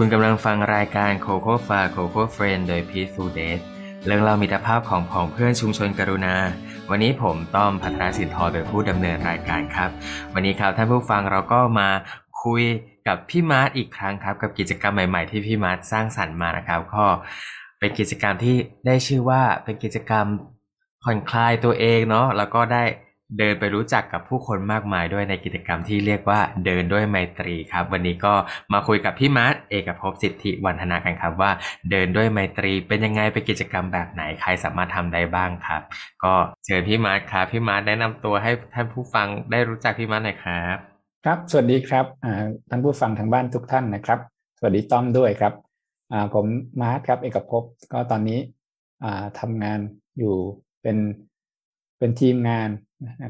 [0.00, 3.60] คุณกำลังฟังรายการ Coco Fa Coco Friend โดย Peaceful Death
[4.06, 6.34] เรื่องเล่ามิตรภาพของผองเพื่อนชุมชนกรุณา
[6.90, 9.90] วันนี้ผมต้อมพัทรสินทรเป็นผู้ดำเนินรายการครับ
[10.34, 11.88] วันนี้ครับท่านผู้ฟังเราก็มา
[12.44, 12.62] คุย
[13.06, 17.04] กับพี่มาร์ทอีกครั้งครับ กับกิจกรรมใหม่ๆที่พี่มาร์ทสร้างสรรค์มานะครับก็
[17.78, 20.26] เป็นกิจกรรมที่ได้ชื่อว่าเป็นกิจกรรม
[21.02, 22.84] ผ่อนคลายตัวเองเนาะแล้วก็ได้
[23.36, 28.34] เดินไปรู้จักกับผู้คนมากมายด้วยในกิจกรรมที่เรียกว่าเดินด้วยไมตรีครับ วันนี้ก็
[28.72, 31.50] มาคุยกับพี่มาร์ทเอกภพสิทธิวันธนากันครับว่า
[31.90, 35.82] เดินด้วยไมตรีเป็นยังไงเป็นกิจกรรมแบบไหนใครสามารถทำได้บ้างครับ
[36.24, 36.32] ก็
[36.64, 40.76] เชิญพี่มาร์ทครับพี่มาร์ทแนะนำตัวให้ท่านผู้ฟังได้รู้จักพี่มาร์ทหน่อยครับ
[41.24, 42.04] ครับสวัสดีครับ
[42.70, 44.18] ท่านผู้ฟังทางบ้านทุกท่านนะครับ
[44.58, 45.52] สวัสดีต้อมด้วยครับ
[46.34, 46.46] ผม
[46.80, 48.38] มาร์ทครับเอกภพก็ตอนนี้
[49.40, 49.80] ทำงาน
[50.18, 50.34] อยู่
[50.82, 50.96] เป็น
[51.98, 52.68] เป็นทีมงาน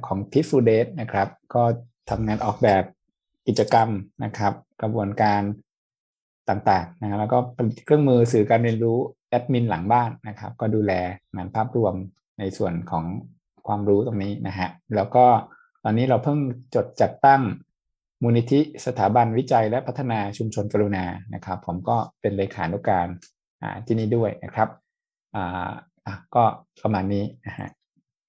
[0.07, 1.63] ของ p e a c e f u l d a y นะครับ ก็
[2.11, 2.85] ทำงานออกแบบ
[3.49, 3.89] กิจกรรม
[4.25, 5.43] นะครับ กระบวนการ
[6.49, 10.93] ต่างๆนะแล้วก็ผลิตเครื่องมือสื่อการเรียนรู้แอดมินหลังบ้านนะครับ ก็ดูแล
[11.35, 11.95] งานภาพรวม
[12.39, 13.05] ในส่วนของ
[13.67, 15.25] ความรู้ตรงนี้นะฮะแล้วก็
[15.85, 16.39] ตอนนี้เราเพิ่ง
[16.75, 17.43] จดจัดตั้ง
[18.23, 23.07] มูลนิธิสถาบันวิจัยและพัฒนาชุมชนกรุณานะครับ ผมก็เป็นเลขานุการ
[23.87, 24.69] ที่นี่ด้วยนะครับ
[25.37, 25.69] อ่า
[26.35, 26.45] ก็
[26.83, 27.69] ประมาณนี้นะฮะ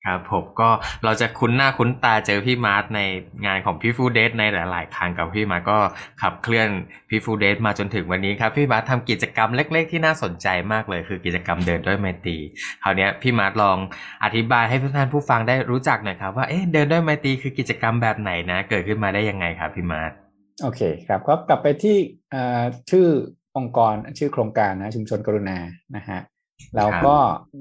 [0.05, 0.69] ครับผมก็
[1.03, 3.01] เราจะคุ้นหน้าคุ้นตาเจอพี่มาร์ทใน
[3.45, 5.79] งานของพี่ฟูเดสในหลาย ๆ ครั้งกับพี่มาร์ทก็
[6.21, 6.69] ขับเคลื่อน
[7.09, 12.37] พี่ฟูเดสมาจนถึงวันนี้ครับพี่มาร์ททำกิจกรรมเล็ก ๆ ที่น่าสนใจมากเลย คือกิจกรรมเดินด้วยไมตรี
[12.83, 13.77] คราวนี้พี่มาร์ทลอง
[14.23, 20.11] อธิบายให้ท่านผู้ฟังได้รู้จักหน่อยครับว่าเอ๊ะเดินด้วยไมตรีคือกิจกรรมแบบไหนนะ เกิดขึ้นมาได้ยังไงครับพี่มาร์ท
[20.61, 21.97] โอเคครับก็กลับไปที่
[22.91, 23.07] ชื่อ
[23.57, 25.57] องค์กรชื่อโครงการนะชุมชนกรุณา
[25.95, 26.19] นะฮะ
[26.77, 27.15] เราก็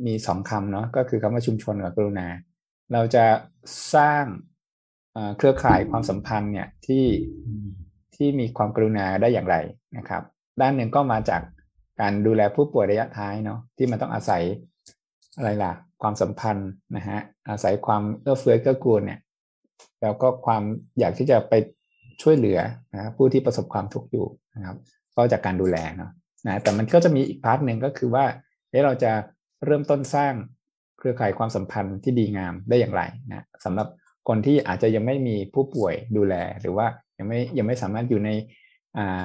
[0.06, 2.28] มีสองคำเนาะก็คือคำว่าชุมชนกับกรุณา
[2.92, 3.24] เราจะ
[3.94, 4.24] สร้าง
[5.36, 7.04] เครือข่ายความสัมพันธ์เนี่ยที่
[8.16, 9.56] ที่มีความกรุณาได้อย่างไร
[9.98, 10.22] นะครับ
[10.60, 11.42] ด้านหนึ่งก็มาจาก
[12.00, 14.42] การดูแลผู้ป่วยระยะท้ายเนาะที่มันต้องอาศัย
[15.36, 15.72] อะไรล่ะ
[16.02, 19.20] ความสัมพันธ์นะฮะอาศัยความเอื้อเฟื้อเกื้อกูลเนี่ย
[20.02, 20.62] แล้วก็ความ
[20.98, 21.54] อยากที่จะไป
[22.22, 22.58] ช่วยเหลือ
[22.94, 24.26] นะผู้ที่ประสบความทุกข์อยู่
[24.56, 24.76] นะครับ
[25.16, 26.10] ก็จากการดูแลเนาะ
[26.46, 28.24] นะแต่มันก็จะมีอีกพาร์ทหนึ่งก็คือว่า
[28.70, 29.12] เเราจะ
[29.66, 30.34] เริ่มต้นสร้าง
[30.98, 33.88] เครือข่ายความสัมพันธ์ที่ดีงามได้อย่างไรนะสำหรับ
[34.28, 36.86] คนที่อาจจะยังไม่มีผู้ป่วยดูแล หรือว่า
[37.18, 38.30] ยังไม่ยังไม่สามารถอยู่ใน
[38.96, 39.22] อ่า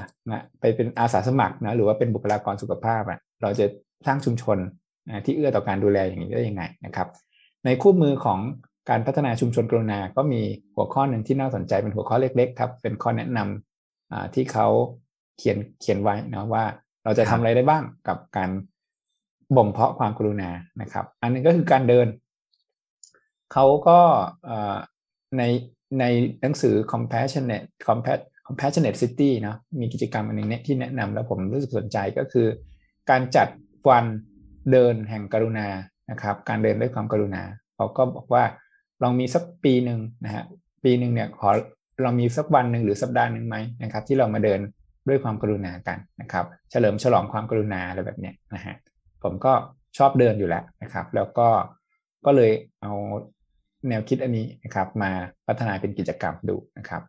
[0.60, 3.66] ไปเป็นอาสาสมัครนะหรือว่าเป็นบุคลากรสุขภาพอะเราจะ
[4.06, 4.58] สร้างชุมชน
[5.26, 7.08] ที่เอื้อต่อการดูแลอย่างนี้ได้ยังไงนะครับ
[7.66, 8.40] ในคู่มือของ
[8.90, 10.42] การพัฒนาชุมชนกรุณา ก็มี
[10.76, 14.68] หัวข้อหนึ่งที่น่าสนใจเป็นหัวข้อเล็กๆครับ เป็นข้อแนะนำที่เขา
[15.38, 16.64] เขียนเขียนไว้นะว่า
[17.04, 18.50] เราจะทำอะไรได้บ้างกับการ
[19.56, 20.50] บ่มเพาะความกรุณา
[20.82, 22.08] นะครับ อันนึงก็คือการเดิน
[23.54, 24.00] เขาก็
[25.38, 25.44] ใน
[26.00, 26.06] ใน
[26.42, 27.68] หนังสือ compassionate
[28.48, 32.48] compassionate city เนาะมีกิจกรรมอันนึงเนี่ยที่แนะนำแล้วผมรู้สึกสนใจก็คือ
[33.10, 33.48] การจัด
[33.90, 34.06] วัน
[34.72, 35.68] เดินแห่งกรุณา
[36.12, 37.44] นะครับ การเดินด้วยความกรุณา
[37.76, 38.44] เขาก็บอกว่า
[39.04, 40.44] ลองมีสักปีหนึ่งนะฮะ
[40.84, 41.50] ปีหนึ่งเนี่ยขอ
[42.02, 44.60] เรามีสักวันหนึ่งหรือสัปดาห์หนึ่งไหมนะครับ ที่เรามาเดิน
[45.08, 48.76] ด้วยความกรุณากันนะครับ เฉลิมฉลองความกรุณาอะไรแบบเนี้ยนะฮะ
[49.24, 49.54] ผมก็
[49.98, 51.48] ชอบเดินอยู่แล้วนะครับ แล้วก็
[52.26, 52.52] ก็เลย
[52.82, 52.94] เอา
[53.90, 55.12] แนวคิดอันนี้นะครับ มา
[55.48, 57.02] พัฒนาเป็นกิจกรรมดูนะครับ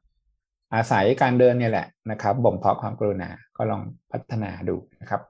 [0.75, 5.21] อาศัยการเดินเนี่ยแหละนะครับบ่มเพาะความกรุณาก็ลองพัฒนาดูนะครับ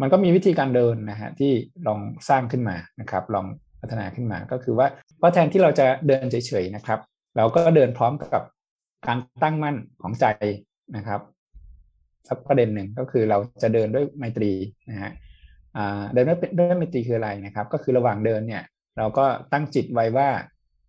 [0.00, 1.52] มันก็มีวิธีการเดินนะฮะที่
[1.86, 3.46] ลองสร้างขึ้นมานะครับ ลอง
[3.80, 4.86] พัฒนาขึ้นมาก็คือว่า
[5.18, 7.00] เพราะแทนที่เราจะเดินเฉยๆนะครับ
[7.36, 8.42] เราก็เดินพร้อมกับ
[9.06, 10.26] การตั้งมั่นของใจ
[10.96, 11.20] นะครับ
[12.28, 14.52] สักประเด็นหนึ่งก็คือเราจะเดินด้วยไมตรี
[14.90, 15.10] นะฮะ
[16.12, 18.62] เดินด้วยด้วยมิตรีคืออะไรนะครับ ก็คือระหว่างเดินเนี่ย
[18.98, 20.28] เราก็ตั้งจิตไว้ว่า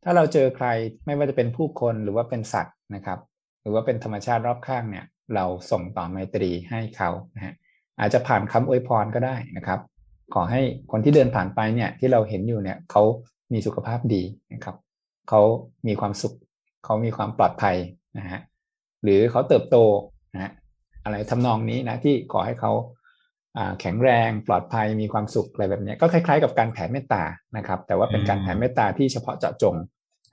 [0.03, 0.67] ถ้าเราเจอใคร
[1.05, 3.19] ไม่ว่าจะเป็นผู้คนหรือว่าเป็นสัตว์นะครับ
[3.61, 5.05] หรือว่าเป็นธรรมชาติรอบข้างเนี่ย
[5.35, 7.53] เราส่งต่อไมตรีให้เขานะฮะ
[7.99, 9.79] อาจจะผ่านคำอวยพรก็ได้นะครับ
[10.33, 10.61] ขอให้
[10.91, 13.03] คนที่เดินผ่านไปเนี่ยที่เราเห็นอยู่เนี่ยเขา
[13.53, 14.23] มีสุขภาพดี
[14.53, 14.75] นะครับ
[15.29, 15.41] เขา
[15.87, 16.33] มีความสุข
[16.85, 17.77] เขามีความปลอดภัย
[18.17, 18.39] นะฮะ
[19.03, 19.77] หรือเขาเติบโต
[20.33, 20.51] นะฮะ
[21.03, 22.71] อะไรทำนองนี้นะที่ขอให้เขา
[23.81, 27.23] แข็งแรงปลอดภัยมีความสุขอะไรแบบนี้ก็คล้ายๆ กับการแผ่เมตตา
[27.57, 29.75] นะครับ แต่ว่าเป็นการแผ่เมตตาที่เฉพาะเจาะจง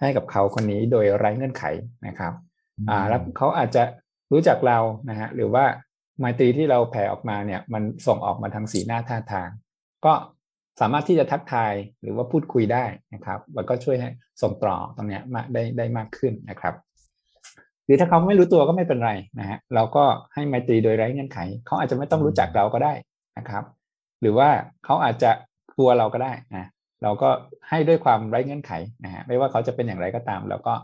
[0.00, 1.64] ให้กับเขาคนนี้โดยไร้เงื่อนไข
[2.06, 2.32] นะครับ
[2.90, 3.82] อ่าแล้วเขาอาจจะ
[4.32, 4.78] รู้จักเรา
[5.10, 5.64] นะฮะหรือว่า
[6.18, 9.48] ไมตรีที่เราแผ่ออกมาเนี่ยมันส่งออกมาทางสีหน้าท่าทาง
[10.04, 10.12] ก็
[10.80, 12.84] สามารถที่จะทักทายหรือว่าพูดคุยได้
[13.14, 14.10] นะครับ แล้วก็ช่วยให้
[14.42, 16.74] ส่งต่อตรงนี้มาได้ได้มากขึ้นนะครับ
[17.84, 22.92] หรือถ้าเขาไม่รู้ตัวก็ไม่เป็นไรนะฮะเราก็ให้ไมตรีโดยไร้เงื่อนไข เขาอาจจะไม่ต้องรู้จักเราก็ได้
[23.38, 23.64] นะครับ
[24.20, 24.48] หรือว่า
[24.84, 25.30] เขาอาจจะ
[25.76, 26.68] กลัวเราก็ได้นะ
[27.02, 27.28] เราก็
[27.68, 28.72] ให้ด้วยความไร้เงื่อนไข
[29.04, 30.74] นะฮะไม่ว่าเขาจะเป็นอย่างไรก็ตาม เราก็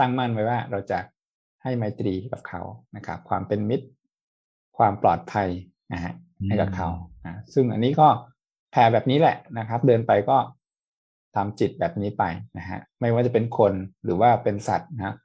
[0.00, 0.98] ตั้งมั่นไว้ว่าเราจะ
[1.62, 2.60] ให้ไมตรีกับเขา
[2.96, 3.86] นะครับ ความเป็นมิตร
[4.78, 5.48] ความปลอดภัย
[5.92, 6.12] นะฮะ
[6.48, 6.88] ให้กับเขา
[7.26, 8.08] นะซึ่งอันนี้ก็
[8.70, 10.36] แผ่แบบนี้แหละนะครับ เดินไปก็
[11.36, 12.24] ทำจิตแบบนี้ไป
[12.58, 13.72] นะฮะไม่ว่าจะเป็นคน
[14.04, 15.16] หรือว่าเป็นสัตว์นะ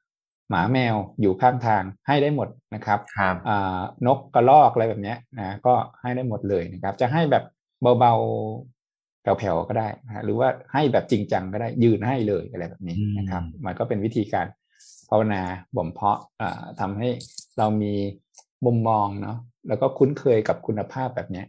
[0.49, 7.43] หมาแมวอยู่ข้างทางให้ได้หมดนะครับครับอ่านกกระรอกอะไรแบบเนี้ยนะก็ให้ได้หมดเลยนะครับ จะให้แบบ
[7.99, 14.47] เบาๆแผ่วๆก็ได้นะฮะหรือว่าให้แบบจริงจังก็ได้ยืนให้เลยอะไรแบบนี้นะครับ มันก็เป็นวิธีการ
[15.09, 15.41] ภาวนา
[15.75, 17.09] บ่มเพาะอ่าทำให้
[17.57, 17.93] เรามี
[18.65, 21.45] มุมมองเนาะแล้วก็คุ้นเคยกับคุณภาพแบบเนี้ย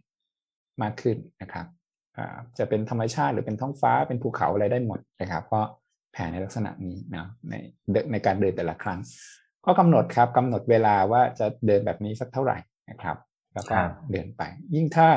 [0.82, 1.66] มากขึ้นนะครับ
[2.16, 5.87] อ่าจะเป็นธรรมชาติหรือเป็นท้องฟ้าเป็นภูเขาอะไรได้หมดนะครับก็แผ่
[6.32, 7.54] ในลักษณะนี้เนาะใน
[8.12, 8.98] ในการเดินแต่ละครั้ง
[9.64, 12.58] ก็กำหนดครับกำหนดเวลาว่าจะเดินแบบนี้สักเท่าไหร่
[12.90, 13.16] นะครับ
[13.54, 14.42] แล้วก็ครับเดินไป
[14.74, 15.08] ยิ่งถ้า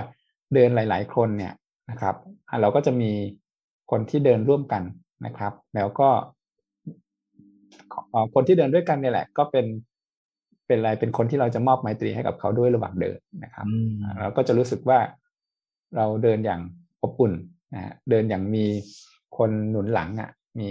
[0.54, 1.54] เดินหลาย ๆ คนเนี่ย
[1.90, 2.16] นะครับ
[2.50, 3.12] อะเราก็จะมี
[3.92, 4.84] คนที่เดินร่วมกัน
[5.26, 6.10] นะครับ แล้วก็
[8.12, 9.66] เอ่อคนที่เดินด้วยกันเนี่ยแหละ ก็เป็น
[10.68, 15.00] เป็นอะไรเป็นคนที่เราจะมอบไมตรีให้กับเขาด้วยระหว่างเดินนะครับอืมเราก็จะรู้สึกว่า
[15.98, 16.62] เราเดินอย่าง
[17.04, 17.34] อบอุ่น
[17.74, 18.66] นะฮะเดินอย่างมี
[19.38, 20.68] คนหนุนหลังอะ มี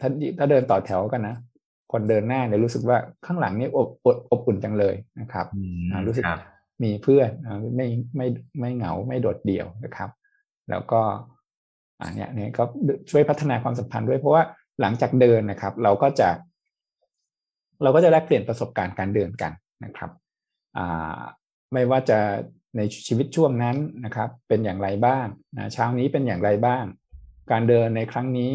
[0.00, 0.08] ถ้า
[0.38, 1.36] ถ้าเดินต่อแถวกันนะ
[1.92, 6.40] คนเดินหน้าเนี่ยรู้สึกว่าข้างหลังนี่อบอบอบอุ่นจังเลยนะครับอืมอ่ารู้สึกครับ
[6.82, 7.86] มีเพื่อนอ่าไม่
[8.16, 8.26] ไม่
[8.60, 10.10] ไม่เหงาไม่โดดเดี่ยวนะครับ
[10.70, 11.00] แล้วก็
[12.00, 12.64] อันเนี้ยเนี่ยก็
[13.10, 14.42] ช่วยพัฒนาความสัมพันธ์ด้วยเพราะว่า
[14.80, 16.28] หลังจากเดินนะครับ เราก็จะ
[17.82, 19.52] เราก็จะแลกเปลี่ยนประสบการณ์การเดินกัน
[19.84, 20.10] นะครับ
[20.76, 21.20] อ่า
[21.72, 22.18] ไม่ว่าจะ
[22.76, 25.26] ในชีวิตช่วงนั้นนะครับ เป็นอย่างไรบ้าง
[25.56, 26.84] นะเช้านี้เป็นอย่างไรบ้าง
[27.50, 28.50] การเดินในครั้งนี้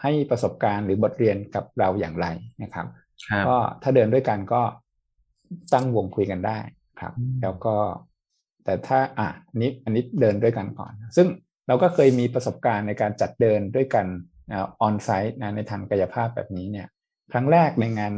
[0.00, 2.26] ให้ประสบการณ์หรือบทเรียนกับเราอย่างไร
[2.62, 2.86] นะครับ
[3.28, 4.62] ครับก็ถ้าเดินด้วยกันก็
[5.74, 6.58] ตั้งวงคุยกันได้
[7.00, 7.76] ครับอืมแล้วก็
[8.64, 11.26] แต่ถ้าอะอันนี้อันนี้เดินด้วยกันก่อน ซึ่ง
[11.66, 14.06] เราก็เคยมีประสบการณ์ในการจัดเดินด้วยกัน
[14.54, 16.86] ออนไซต์นะในทางกายภาพแบบนี้เนี่ย
[17.32, 18.12] ครั้งแรกในงาน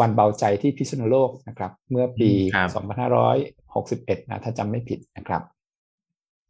[0.00, 2.68] วันเบาใจที่พิษณุโลกนะครับ เมื่อปีครับ
[4.24, 5.42] 2561 นะถ้าจำไม่ผิดนะครับ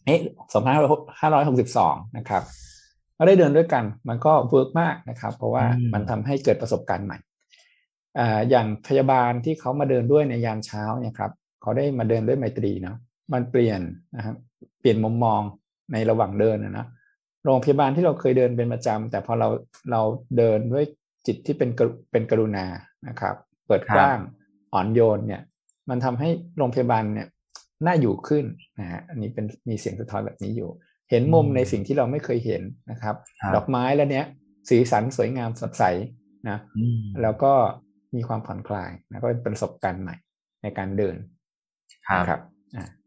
[0.06, 0.20] เอ๊ะ
[1.38, 2.42] 2562 นะครับ
[3.18, 7.18] ก็ได้เดินด้วยกัน มันก็ work มากนะครับ เพราะว่าอืมมันทำให้เกิดประสบการณ์ใหม่
[8.18, 11.32] อ่าอย่างพยาบาลที่เขามาเดินด้วยในยามเช้าเนี่ยครับ
[11.62, 12.96] เขาได้มาเดินด้วยไมตรีเนาะ
[13.32, 13.80] มันเปลี่ยน
[14.16, 14.36] นะครับ
[14.80, 15.40] เปลี่ยนมุมมอง
[15.92, 16.86] ในระหว่างเดินนะนะ
[17.44, 19.48] โรงพยาบาลที่เราเคยเดินเป็นประจำแต่พอเรา
[19.90, 20.00] เรา
[20.36, 20.84] เดินด้วย
[21.26, 22.66] จิตที่เป็นกรุเป็นกรุณา
[23.08, 23.34] นะครับ
[23.66, 24.18] เปิดครับกว้าง
[24.74, 25.42] อ่อนโยนเนี่ย
[25.90, 27.28] มันทำให้โรงพยาบาลเนี่ย
[27.86, 28.44] น่าอยู่ขึ้น
[28.80, 30.70] นะฮะอันนี้เป็นมีเสียงสะท้อนแบบนี้อยู่
[31.10, 34.26] เห็นมุมอืมในสิ่งที่เราไม่เคยเห็นนะครับครับ ดอกไม้แล้วเนี้ย
[34.68, 35.84] สีสันสวยงามสดใส
[36.48, 37.52] นะอืมแล้วก็
[38.16, 40.16] มีความผ่อนคลายนะก็เป็นประสบการณ์ใหม่
[40.62, 41.16] ในการเดิน
[42.08, 42.40] ครับนะครับ
[42.76, 42.97] อ่าอืม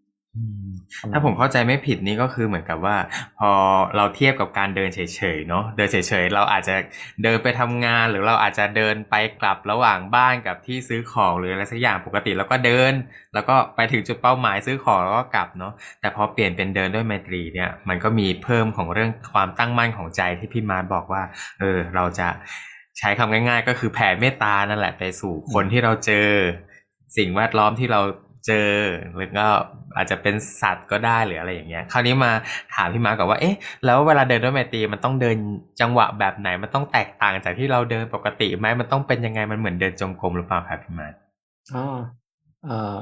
[1.11, 2.97] ถ้าผมเข้าใจไม่ผิดนี่ก็คือเหมือนกับว่า
[3.39, 3.51] พอ
[3.95, 6.75] เราเทียบกับการเดินเฉยๆเนาะเดินเฉยๆเราอาจจะ
[7.23, 12.93] เดินไปทำงาน หรือเราอาจจะเดินไปกลับระหว่างบ้านกับที่ซื้อของหรืออะไรสักอย่างปกติเราก็เดิน
[13.33, 21.23] แล้วก็ไปถึงจุดเป้าหมายซื้อของแล้วก็กลับเนาะแต่พอเปลี่ยนเป็นเดินด้วยไมตรีเนี่ยมันก็มีเพิ่มของเรื่องความตั้งมั่นของใจที่พี่มาร์ทบอกว่า
[21.59, 22.27] เออ เราจะ
[22.99, 26.27] ใช้คำง่าย ๆ ก็คือแผ่เมตตานั่นแหละไปสู่คนที่เราเจอ
[27.17, 28.01] สิ่งแวดล้อมที่เรา
[28.45, 28.71] เจอ
[29.15, 29.47] หรือก็
[29.95, 32.31] อาจจะเป็นสัตว์ก็ได้หรืออะไรอย่างเงี้ย คราวนี้มา
[32.75, 33.55] ถามพี่มาร์คก่อนว่า เอ๊ะ
[33.85, 35.37] แล้วเวลาเดินด้วยไมตรีมันต้องเดิน
[35.81, 41.15] จังหวะแบบไหน มันต้องแตกต่างจากที่เราเดินปกติไหมมันต้องเป็นยังไง มันเหมือนเดินจงกรมหรือเปล่าครับพี่มาร์ท
[41.73, 41.85] อ๋อ
[42.63, 42.97] เอ่อ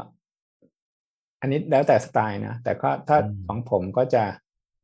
[1.42, 4.24] อันนี้แล้วแต่สไตล์นะ แต่ก็ถ้าอืมของผมก็จะ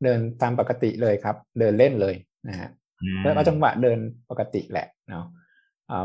[0.04, 2.14] เดินตามปกติเลยครับ เดินเล่นเลย
[2.48, 2.70] นะฮะ
[3.02, 3.98] อืมแล้วเอาจังหวะเดิน
[4.30, 5.35] ปกติแหละเนาะอ่า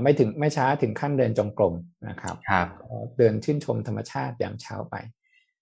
[0.01, 1.73] ไม่ถึงไม่ช้าถึงขั้นเดินจงกรม
[2.09, 4.95] นะครับครับก็เดินชื่นชมธรรมชาติยามเช้าไป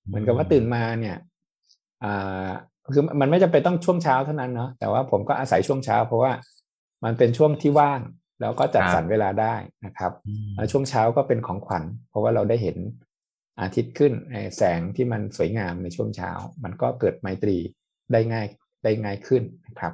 [0.07, 1.17] เหมือนกับว่าตื่นมาเนี่ย
[2.03, 2.49] อ่า
[2.93, 6.31] คือมันไม่จำเป็นต้องช่วงเช้าเท่านั้นเนาะแต่ว่าผมก็อาศัยช่วงเช้า เพราะว่า
[7.03, 8.01] มันเป็นช่วงที่ว่าง
[8.41, 12.77] แล้วก็จัดครับสรรเวลาได้นะครับอืมแล้วช่วงเช้าก็เป็นของขวัญ เพราะว่าเราได้เห็น
[13.61, 16.31] อาทิตย์ขึ้นไอ้แสงที่มันสวยงามในช่วงเช้า
[16.63, 17.57] มันก็เกิดไมตรี
[18.11, 18.47] ได้ง่าย
[18.83, 19.93] ได้ง่ายขึ้นนะครับ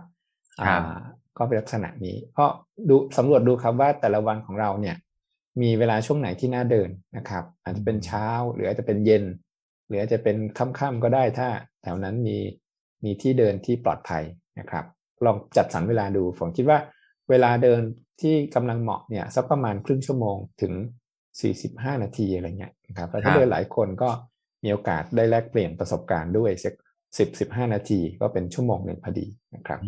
[0.67, 0.99] ครับอ่า
[1.37, 2.49] ก็เป็นลักษณะนี้ เพราะ
[2.89, 4.95] ดูสำรวจดูครับว่าแต่ละวันของเราเนี่ย
[5.61, 9.23] มีเวลาช่วงไหนที่น่าเดินนะครับ อาจจะเป็นเช้าหรืออาจจะเป็นเย็น
[9.87, 11.47] หรืออาจจะเป็นค่ำๆก็ได้ถ้า
[11.83, 12.37] แถวนั้นมี
[13.03, 14.23] มีที่เดินที่ปลอดภัย
[14.59, 14.85] นะครับ
[15.25, 16.79] ลองจัดสรรเวลาดูผมคิดว่า
[17.29, 17.81] เวลาเดิน
[18.21, 20.73] ที่กำลังเหมาะเนี่ยสักประมาณครึ่งชั่วโมงถึง
[21.37, 24.09] 45 นาทีอะไรเงี้ยนะครับแล้วครัถ้าเดินหลายคนก็
[24.63, 26.73] มีโอกาสได้แลกเปลี่ยนประสบการณ์ด้วยสัก
[27.17, 29.79] สิบสิบห้านาทีก็เป็นชั่วโมงหนึ่งพอดีนะครับ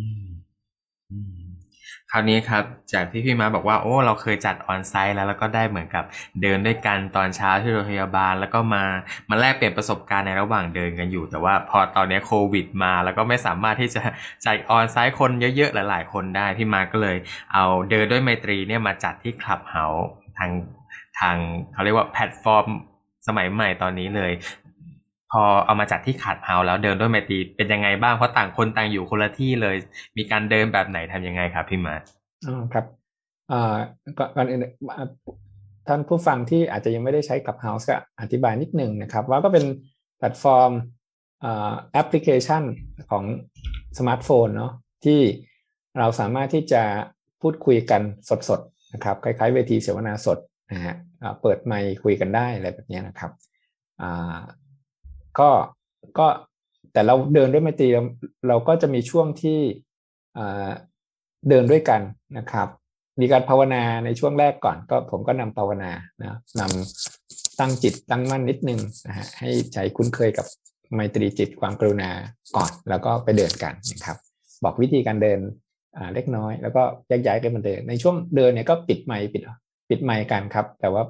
[2.11, 6.03] คราวนี้ครับ จากที่พี่มาร์ทบอกว่า โอ้ เราเคยจัด onsite แล้วแล้วก็ได้เหมือนกับ
[6.41, 8.83] เดินด้วยกันตอนเช้าที่โรงพยาบาล แล้วก็มา
[9.29, 14.01] มาแลกเปลี่ยนประสบการณ์ในระหว่างเดินกันอยู่ แต่ว่าพอตอนนี้โควิดมาแล้วก็ไม่สามารถที่จะ
[14.45, 17.17] จัด onsite คนเยอะๆ หลาย ๆ คนได้ พี่มาร์ทก็เลย
[17.53, 19.85] เอาเดินด้วยไมตรีเนี่ยมาจัดที่ Clubhouse
[20.37, 20.51] ทาง
[21.19, 21.37] ทาง
[21.73, 22.65] เขาเรียกว่าแพลตฟอร์ม
[23.27, 24.31] สมัยใหม่ตอนนี้เลย
[25.31, 29.75] พอเอามาจัดที่ขาดเฮาแล้วเดินด้วยไมตรีเป็นยังไงบ้างเพราะต่างคนต่างอยู่คนละที่เลย
[30.17, 31.95] มีการเดินแบบไหนทำยังไงครับพี่มาร์ท
[32.47, 32.85] อ๋อครับ
[33.51, 33.77] อ่า
[34.35, 34.61] ก่อนอื่น
[35.87, 39.65] ท่านผู้ฟังที่อาจจะยังไม่ได้ใช้ Clubhouse ก็อธิบายนิดหนึ่งนะครับ ว่าก็เป็น
[40.17, 40.71] แพลตฟอร์ม
[41.93, 42.63] แอปพลิเคชัน
[43.11, 43.23] ของ
[43.97, 44.71] สมาร์ทโฟนเนาะ
[45.05, 45.19] ที่
[45.99, 46.83] เราสามารถที่จะ
[47.41, 48.01] พูดคุยกัน
[48.49, 50.37] สดๆนะครับคล้ายๆเวทีเสวนาสด
[50.71, 50.95] นะฮะ
[51.41, 53.31] เปิดไมค์คุยกันได้อะไรแบบนี้นะครับ
[54.01, 54.37] อ่า
[55.39, 55.49] ก็
[56.19, 56.27] ก็
[56.93, 57.87] แต่เราเดินด้วยไมตรี
[58.47, 59.59] เราก็จะมีช่วงที่
[61.49, 62.01] เดินด้วยกัน
[62.37, 62.67] นะครับ
[63.21, 65.91] มีการภาวนาในช่วงแรกก่อนก็ผมก็นำภาวนา
[66.21, 70.45] นะนำตั้งจิตตั้งมั่นนิดนึงนะฮะให้ใจคุ้นเคยกับ
[70.95, 72.11] ไมตรีจิตความกรุณา
[72.55, 74.17] ก่อนแล้วก็ไปเดินกันนะครับ
[74.63, 75.39] บอกวิธีการเดิน
[76.13, 79.43] เล็กน้อย แล้วก็แยกย้ายกันมาเดินในช่วงเดินเนี่ยก็ปิดไมค์ปิด
[79.89, 81.03] ปิดไมค์กันครับ แต่ว่า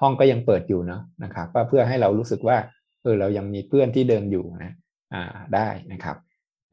[0.00, 2.56] ห้องก็ยังเปิดอยู่เนาะนะครับเพื่อให้เรารู้สึกว่า
[3.02, 4.74] เออเรายังมีเพื่อนที่เดินอยู่นะ
[5.14, 6.16] อ่าได้นะครับ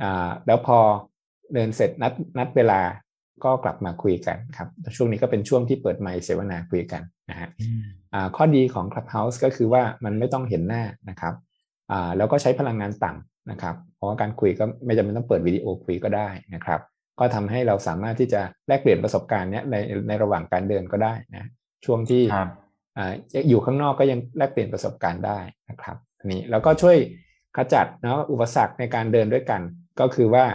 [0.02, 0.78] อ่าแล้วพอ
[1.54, 2.82] เดินเสร็จนัดนัดเวลา
[3.46, 7.50] ก็กลับมาคุยกันครับช่วงนี้ก็เป็นช่วงที่เปิดไมค์เสวนาคุยกันนะฮะ
[8.14, 11.34] อ่าข้อดีของ Clubhouse ก็คือว่ามันไม่ต้องเห็นหน้านะครับ
[11.92, 16.82] อ่าแล้วก็ใช้พลังงานต่ำนะครับ เพราะว่าการคุยก็ไม่จำเป็นต้องเปิดวิดีโอคุยก็ได้นะครับ
[17.20, 19.76] ก็ทำให้เราสามารถที่จะแลกเปลี่ยนประสบการณ์เนี้ยใน
[20.08, 21.50] ในระหว่างการเดินก็ได้นะ
[21.86, 22.24] ช่วงที่
[22.98, 23.14] อ่า
[23.50, 25.98] อยู่ข้างนอกก็ยังแลกเปลี่ยนประสบการณ์ได้นะครับ
[26.32, 26.98] นี้ แล้วก็ช่วย
[27.58, 29.62] ขจัดเนาะอุปสรรคในการเดินด้วยกัน
[30.00, 30.46] ก็คือว่า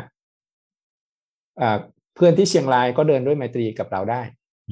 [2.14, 4.22] เพื่อนที่เชียงรายก็เดินด้วยไมตรีกับเราได้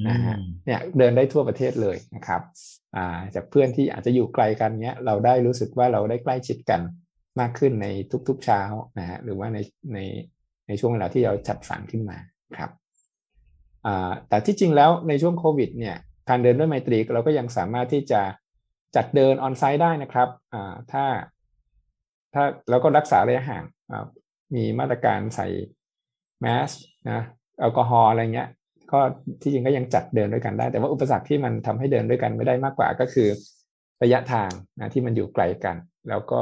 [0.07, 2.41] นะฮะเนี่ยเดินได้ทั่วประเทศเลยนะครับ
[3.35, 6.81] จากเพื่อนที่อาจจะอยู่ไกลกันเนี้ยเราได้รู้สึกว่าเราได้ใกล้ชิดกัน
[7.39, 7.87] มากขึ้นใน
[8.27, 8.61] ทุกๆเช้า
[8.99, 9.57] นะฮะหรือว่าใน
[9.93, 9.99] ใน
[10.67, 12.17] ในช่วงเวลาที่เราจัดสรรขึ้นมา
[12.57, 12.71] ครับ
[14.29, 15.95] แต่ที่จริงแล้วในช่วงโควิดเนี่ย
[16.29, 18.21] การเดินด้วยไมตรีเราก็ยังสามารถที่จะ
[18.95, 21.05] จัดเดินออนไซต์ได้นะครับอ่าถ้า
[22.33, 23.63] ถ้าแล้วก็รักษาระยะห่าง
[24.55, 25.47] มีมาตรการใส่
[26.41, 26.71] แมส
[27.09, 27.21] นะ
[27.59, 28.49] แอลกอฮอล์อะไรเงี้ย
[28.91, 28.99] ก็
[29.41, 33.27] ที่จริงก็ยังจัดเดินด้วยกันได้ แต่ว่าอุปสรรคที่มันทำให้เดินด้วยกันไม่ได้มากกว่าก็คือ
[34.03, 35.75] ระยะทางนะที่มันอยู่ไกลกัน
[36.09, 36.41] แล้วก็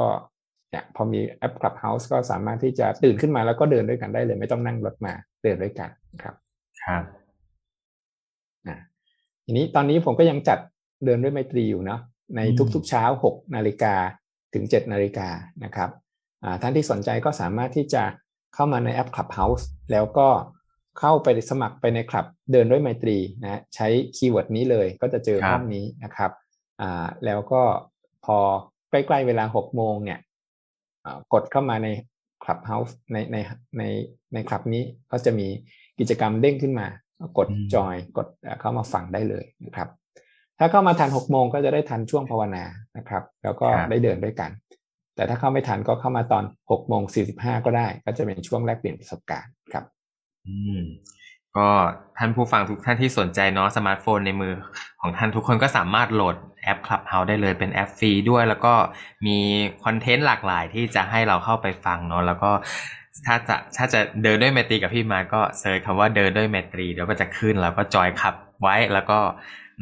[0.70, 5.12] เนี่ยพอมีแอป Clubhouse ก็สามารถที่จะตื่นขึ้นมาแล้วก็เดินด้วยกันได้เลย ไม่ต้องนั่งรถมา
[5.44, 5.90] เดินด้วยกัน
[6.22, 6.34] ครับ
[6.82, 7.02] ครับ
[8.66, 8.76] อ่า
[9.44, 10.58] ทีนี้ตอนนี้ผมก็ยังจัด
[11.04, 12.00] เดินด้วยไมตรีอยู่เนาะ
[12.36, 12.40] ใน
[12.74, 13.94] ทุกๆเช้า 6 นาฬิกา
[14.54, 15.28] ถึง 7 นาฬิกา
[15.64, 15.90] นะครับ
[16.62, 18.04] ท่านที่สนใจก็สามารถที่จะ
[18.54, 20.28] เข้ามาในแอป Clubhouse แล้วก็
[20.98, 26.32] เข้าไปสมัครไปในคลับเดินด้วยไมตรีนะใช้คีย์เวิร์ดนี้เลยก็จะเจอห้องนี้นะครับ
[27.24, 27.62] แล้วก็
[28.24, 28.38] พอ
[28.90, 30.18] ใกล้ๆเวลา 6 โมงเนี่ย
[31.32, 31.88] กดเข้ามาใน
[32.42, 33.36] Clubhouse ในใน
[33.78, 33.82] ใน
[34.32, 34.82] ในคลับนี้
[35.12, 35.48] ก็จะมี
[35.98, 36.86] กิจกรรมเด้งขึ้นมา
[37.38, 38.28] กดจอยกด
[38.60, 39.88] เข้ามาฟังได้เลยนะครับ
[40.62, 42.64] ถ้าเข้ามาทันหกโมงก็จะได้ทันช่วงภาวนา
[42.96, 44.50] นะครับ แล้วก็ได้เดินด้วยกัน
[45.16, 49.84] แต่ถ้าเข้าไม่ทันก็เข้ามาตอนหกโมงสี่สิบห้าก็ได้ ก็จะเป็นช่วงแรกเปลี่ยนประสบการณ์ครับ
[50.46, 50.80] อืม
[51.56, 51.68] ก็
[52.18, 54.52] ท่านผู้ฟังทุกท่านที่สนใจเนาะสมาร์ทโฟนในมือ
[55.00, 58.74] ของท่านทุกคนก็สามารถโหลดแอป Clubhouse ได้เลยเป็นแอปฟรีด้วย แล้วก็
[59.26, 59.38] มี
[59.84, 62.50] content หลากหลายที่จะให้เราเข้าไปฟังเนาะแล้วก็
[63.26, 69.18] ถ้าจะถ้าจะเดินด้วยไมตรีกับพี่มาร์ทก็ search คำว่าเดินด้วยไมตรีแล้วก็จะขึ้นแล้วก็ join club ไว้แล้วก็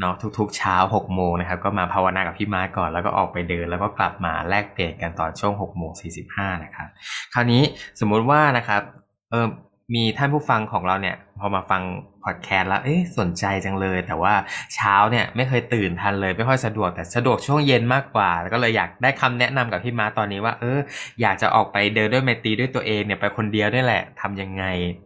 [0.01, 5.93] เนาะทุกๆ เช้า6โมงนะครับก็มาภาวนากับพี่มาร์ทก่อนแล้วก็ออกไปเดิน แล้วก็กลับมาแลกเปลี่ยนกันตอนช่วง6โมง
[6.29, 6.89] 45นะครับ
[7.33, 7.63] คราวนี้
[8.01, 8.83] สมมุติว่านะครับ
[9.31, 9.47] เออ
[9.95, 11.83] มีท่านผู้ฟังของเราเนี่ยพอมาฟัง
[12.25, 14.35] พอดแคสต์แล้วเอ๊ะสนใจจังเลย แต่ว่า
[14.75, 20.79] เช้าเนี่ยไม่เคยตื่นทันเลย ไม่ค่อยสะดวกแต่สะดวกช่วงเย็นมากกว่าแล้วก็เลยอยากได้คำแนะนำกับพี่มาร์ทตอนนี้ว่าเออ
[21.21, 24.65] อยากจะออกไปเดินด้วยไมตรีด้วยตัวเองเนี่ยไปคนเดียวได้แหละทำยังไง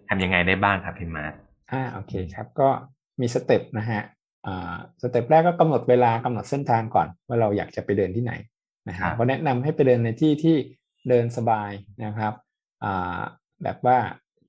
[0.08, 1.24] ทำยังไงได้บ้างครับพี่มาร์ท
[1.70, 2.68] อ่าโอเคครับก็
[3.20, 4.02] มี step นะฮะ
[5.02, 8.32] step แรกก็กำหนดเวลากำหนดเส้นทางก่อน ว่าเราอยากจะไปเดินที่ไหน
[8.88, 10.56] นะฮะก็แนะนำให้ไปเดินในที่ที่
[11.08, 11.70] เดินสบาย
[12.04, 12.34] นะครับ
[13.62, 13.98] แบบว่า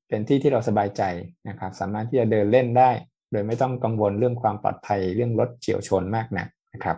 [0.08, 1.04] เป็นที่ที่เราสบายใจ
[1.50, 2.92] นะครับ สามารถที่จะเดินเล่นได้
[3.32, 6.98] โดยไม่ต้องกังวลเรื่องความปลอดภัยเรื่องรถเฉียวชนมากนะนะครับ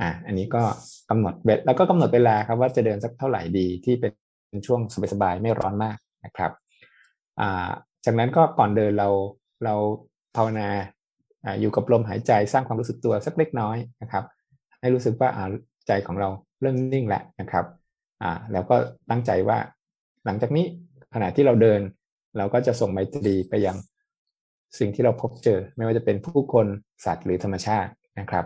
[0.00, 0.62] อ่าอันนี้ก็
[1.10, 4.12] กำหนดเวลแล้วก็กำหนดเวลาครับว่าจะเดินสักเท่าไหร่ดีที่เป็น
[4.66, 4.80] ช่วง
[5.12, 6.52] สบายๆไม่ร้อนมากนะครับ
[7.40, 7.70] อ่า
[8.04, 9.08] จากนั้นก็ก่อนเดินเรา
[9.64, 9.74] เรา
[10.36, 10.68] ภาวนา
[11.60, 14.24] อยู่กับลมหายใจสร้างความรู้สึกตัวสักเล็กน้อยนะครับ
[14.80, 15.28] ให้รู้สึกว่า
[15.86, 16.28] ใจของเรา
[16.60, 17.66] เริ่มนิ่งแล้วนะครับ
[18.52, 18.76] แล้วก็
[19.10, 19.58] ตั้งใจว่า
[20.24, 20.64] หลังจากนี้
[21.14, 21.80] ขณะที่เราเดิน
[22.36, 23.76] เราก็จะส่งไมตรีไปยัง
[24.78, 26.66] สิ่งที่เราพบเจอ ไม่ว่าจะเป็นผู้คน
[27.04, 28.44] สัตว์หรือธรรมชาตินะครับ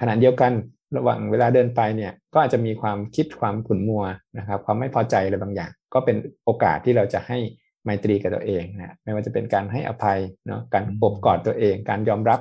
[0.00, 0.52] ขณะเดียวกัน
[0.96, 4.04] ระหว่างเวลาเดินไปเนี่ยก็อาจจะมีความคิดความขุ่นมัว
[4.38, 7.38] นะครับ ความไม่พอใจอะไรบางอย่าง ก็เป็นโอกาสที่เราจะให้
[7.84, 12.40] ไมตรีกับตัวเองนะไม่ว่าจะเป็นการให้อภัยเนาะการอบกอดตัวเอง การยอมรับ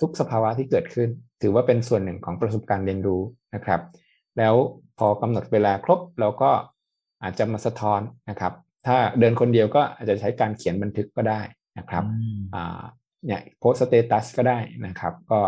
[0.00, 1.08] ทุกสภาวะที่เกิดขึ้น
[1.42, 3.22] ถือว่าเป็นส่วนหนึ่งของประสบการณ์เรียนรู้
[3.54, 3.80] นะครับ
[4.38, 4.54] แล้ว
[4.98, 6.50] พอกำหนดเวลาครบเราก็
[7.22, 8.52] อาจจะมาสะท้อนนะครับ
[8.86, 11.40] ถ้าเดินคนเดียวก็อาจจะใช้การเขียนบันทึกก็ได้
[11.78, 12.04] นะครับ
[12.54, 12.82] อ่า
[13.26, 15.40] เนี่ยโพสสเตตัสก็ได้นะครับ ก็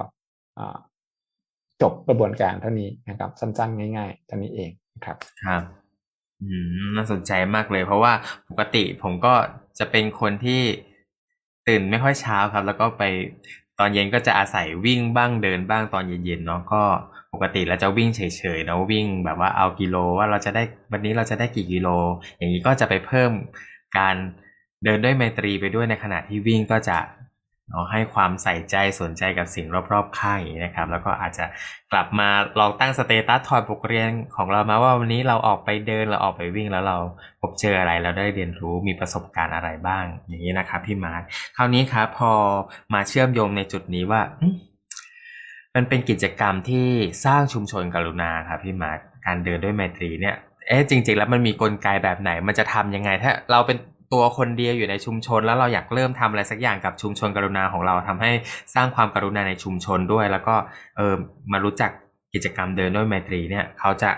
[1.82, 5.85] จบกระบวนการเท่านี้นะครับ สั้นๆ ง่ายๆเท่านี้เองนะครับครับอืม
[6.96, 8.12] น่าสนใจมากเลย เพราะว่า
[8.50, 9.34] ปกติผมก็
[9.78, 10.62] จะเป็นคนที่
[11.68, 13.02] ตื่นไม่ค่อยเช้าครับ แล้วก็ไป
[13.78, 16.82] ตอนเย็นก็จะอาศัยวิ่งบ้างเดินบ้างตอนเย็นๆเนาะก็
[17.32, 18.20] ปกติเราจะวิ่งเฉ
[18.56, 20.62] ยๆเนาะวิ่งแบบว่าเอากิโลว่าเราจะได้
[20.92, 21.88] วันนี้เราจะได้กี่กิโล
[22.36, 23.30] อย่างนี้ก็จะไปเพิ่ม
[23.98, 24.16] การ
[24.84, 26.98] เดินด้วยไมตรีไปด้วยในขณะที่วิ่งก็จะ
[27.70, 31.44] เราให้ความใส่ใจสนใจกับสิ่งรอบๆข้างนะครับ แล้วก็อาจจะ
[31.92, 32.28] กลับมา
[32.60, 36.98] ลองตั้ง status ถอดบทเรียนของเรามาว่าวันนี้เราออกไปเดินเราออกไปวิ่งแล้วเรา
[37.40, 41.22] พบเจออะไรเราได้เรียนรู้มีประสบการณ์อะไรบ้างอย่างนี้นะครับพี่มาร์ท
[41.56, 42.32] คราวนี้ครับพอ
[42.94, 44.20] มาเชื่อมโยงในจุดนี้ว่า
[45.74, 46.88] มันเป็นกิจกรรมที่
[47.24, 50.36] สร้างชุมชนกรุณาครับพี่มาร์ทการเดินด้วยไมตรีเนี่ย
[50.68, 53.78] เอ๊ะจริง ๆ แล้วมันมีกลไกแบบไหน มันจะทำยังไงถ้าเราเป็น
[54.12, 58.30] ตัวคนเดียวอยู่ในชุมชน แล้วเราอยากเริ่มทำอะไรสักอย่างกับชุมชนกรุณาของเราทำให้
[58.74, 60.54] สร้างความกรุณาในชุมชนด้วย แล้วก็
[60.96, 61.14] เออ
[61.52, 61.90] มารู้จัก
[62.34, 64.10] กิจกรรมเดินด้วยไมตรีเนี่ยเขาจะ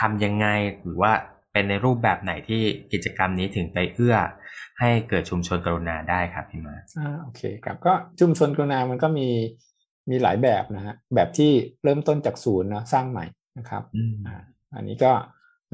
[0.00, 0.46] ทำยังไง
[0.82, 1.12] หรือว่า
[1.52, 2.62] เป็นในรูปแบบไหนที่
[2.92, 4.16] กิจกรรมนี้ถึงไปเอื้อ
[4.80, 9.28] ให้เกิดชุมชนกรุณาได้ครับพี่มาอ่าโอเคครับก็ชุมชนกรุณามันก็มี
[10.10, 11.52] มีหลายแบบนะฮะแบบที่
[11.84, 13.24] เริ่มต้นจากศูนย์เนาะสร้างใหม่
[13.58, 13.82] นะครับ
[14.26, 14.36] อ่า
[14.76, 15.12] อันนี้ก็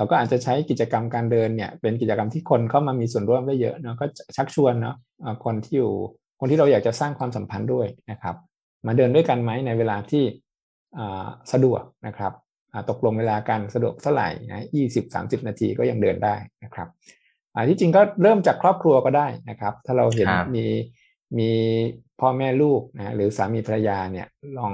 [0.03, 4.07] เราก็อาจจะใช้กิจกรรมการเดินเนี่ยเป็นกิจกรรมที่คนเข้ามามีส่วนร่วมได้เยอะเนาะก็
[4.37, 4.97] ชักชวนเนาะ
[5.45, 5.93] คนที่อยู่
[6.41, 8.37] คนที่เราอยากจะสร้างความสัมพันธ์ด้วยนะครับ
[8.87, 10.25] มาเดินด้วยกันไหมในเวลาที่
[11.53, 12.33] สะดวกนะครับ
[12.91, 16.89] ตกลงเวลากันสะดวกเท่าไหร่นะยี่สิบสามสิบนาทีก็ยังเดินได้นะครับ
[17.69, 20.67] ที่จริงก็เริ่มจากครอบครัวก็ได้นะครับ ถ้าเราเห็นมี
[21.39, 21.51] มี
[22.21, 24.27] พ่อแม่ลูกนะหรือสามีภรรยาเนี่ย
[24.59, 24.73] ลอง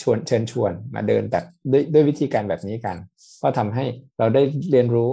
[0.00, 2.96] ชวนเชิญชวนมาเดินแบบด้วยด้วยวิธีการแบบนี้กัน
[3.42, 3.84] ก็ทำให้
[4.18, 5.10] เราได้เรียนรู้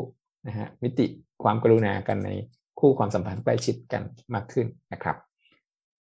[0.48, 1.06] นะฮะมิติ
[1.43, 2.30] ความกรุณากันใน
[2.80, 5.17] คู่ความสัมพันธ์ใกล้ชิดกันมากขึ้นนะครับ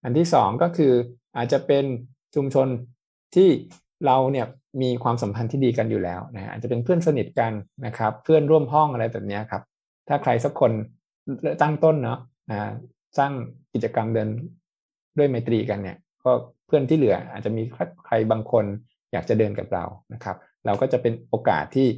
[0.05, 0.92] อันที่สองก็คือ
[1.37, 1.85] อาจจะเป็น
[2.35, 2.69] ชุมชน
[3.35, 3.49] ที่
[4.07, 4.47] เราเนี่ย
[4.83, 7.53] มีความสัมพันธ์ที่ดีกันอยู่แล้วนะอาจจะเป็นเพื่อนสนิทกัน
[7.87, 9.62] นะครับ เพื่อนร่วมห้องอะไรแบบนี้ครับ
[10.09, 10.73] ถ้าใครสักคน
[11.62, 12.19] ตั้งต้นเนาะ
[13.19, 13.33] สร้าง
[13.73, 14.29] กิจกรรมเดิน
[15.19, 16.33] ด้วยไมตรีกันเนี่ย ก็
[16.66, 17.62] เพื่อนที่เหลืออาจจะมี
[18.07, 18.64] ใครบางคน
[19.12, 21.88] อยากจะเดินกับเรานะครับ เราก็จะเป็นโอกาสที่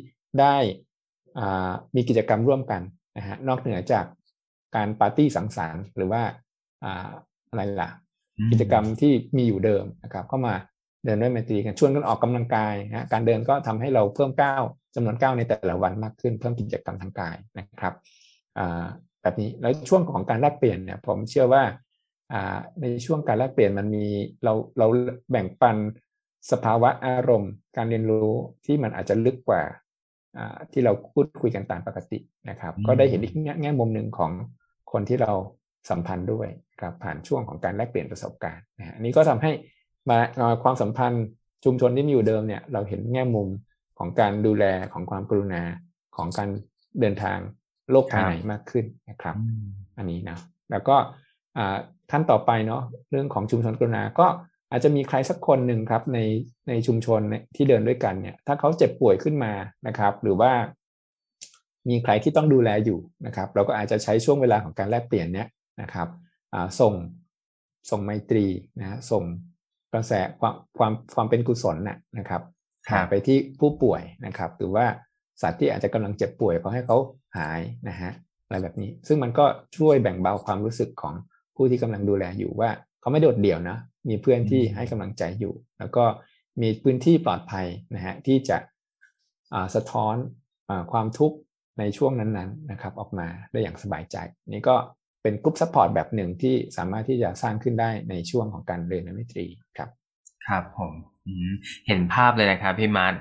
[0.40, 0.56] ได้
[1.96, 2.82] มีกิจกรรมร่วมกัน
[3.16, 4.04] นะฮะนอกเหนือจาก
[4.76, 6.22] การปาร์ตี้สังสรรค์หรือว่า
[7.50, 7.90] อะไรล่ะ
[8.52, 10.54] กิจกรรมที่มีอยู่เดิมนะครับ เข้ามา
[11.04, 14.62] เดินด้วยไมตรีกันชวนกันออกกำลังกายนะการเดินก็ทำให้เราเพิ่มก้าว
[14.94, 17.94] จำนวนก้าวในแต่ละวันมากขึ้น เพิ่มกิจกรรมทางกายนะครับ
[19.22, 21.62] แบบนี้แล้วช่วงของการแลกเปลี่ยนเนี่ยผมเชื่อว่า
[22.80, 24.06] ในช่วงการแลกเปลี่ยนมันมี
[24.44, 24.86] เราเรา
[25.30, 25.76] แบ่งปัน
[26.52, 28.32] สภาวะอารมณ์ การเรียนรู้
[28.66, 29.62] ที่มันอาจจะลึกกว่า
[30.72, 32.18] ที่เราพูดคุยกันตามปกติ
[32.50, 34.32] นะครับ ก็ได้เห็นอีกแง่มุมหนึ่งของ
[34.92, 35.32] คนที่เรา
[35.90, 36.48] สัมพันธ์ด้วย
[36.80, 39.50] ครับผ่านช่วงของการแลกเปลี่ยนประสบการณ์นะอันนี้ก็ทำให้
[40.10, 40.18] มา
[40.62, 41.24] ความสัมพันธ์
[41.64, 43.48] ชุมชนที่มีอยู่เดิมเนี่ยเราเห็นแง่มุม
[43.98, 45.62] ของการดูแลของความกรุณา
[46.16, 46.48] ของการ
[47.00, 47.38] เดินทาง
[47.90, 49.36] โลกภายในมากขึ้นนะครับ
[49.98, 50.38] อันนี้นะ
[50.70, 50.96] แล้วก็
[52.10, 54.26] ขั้นต่อไปเนาะเรื่องของชุมชนกรุณาก็
[54.70, 56.18] อาจจะมีใครสักคนหนึ่งครับใน
[56.68, 57.20] ในชุมชน
[57.56, 59.52] ที่เดินด้วยกันเนี่ย ถ้าเขาเจ็บป่วยขึ้นมา
[59.86, 60.52] นะครับ หรือว่า
[61.88, 65.48] มีใครที่ต้องดูแลอยู่นะครับ เราก็อาจจะใช้ช่วงเวลาของการแลกเปลี่ยนเนี้ย
[65.82, 66.08] นะครับ
[66.80, 66.94] ส่ง
[67.90, 68.46] ส่งไมตรี
[68.80, 69.24] นะส่ง
[69.92, 72.42] กระแสความความความเป็นกุศลนะนะครับ
[73.10, 74.86] ไปที่ผู้ป่วยนะครับ หรือว่า
[75.42, 76.96] สัตว์ที่อาจจะกำลังเจ็บป่วยเขาให้เขา
[77.36, 78.12] หายนะฮะ
[78.44, 79.44] อะไรแบบนี้ ซึ่งมันก็
[79.76, 81.14] ช่วยแบ่งเบาความรู้สึกของ
[81.58, 86.04] ผู้ที่กำลังดูแลอยู่ว่าเขาไม่โดดเดี่ยวนะ มีเพื่อนที่ให้กำลังใจอยู่ แล้วก็
[86.62, 88.58] มีพื้นที่ปลอดภัยนะฮะที่จะ
[89.74, 90.14] สะท้อน
[90.70, 91.36] อความทุกข์
[91.78, 94.16] ในช่วงนั้นๆนะครับออกมาได้อย่างสบายใจ
[94.48, 94.76] นี่ก็
[95.22, 99.46] เป็น group support แบบหนึ่งที่สามารถที่จะสร้างขึ้นได้ในช่วงของการเดินไมตรี
[99.78, 99.90] ครับ
[100.48, 100.92] ครับผม
[101.86, 103.12] เห็นภาพเลยนะครับพี่มาร์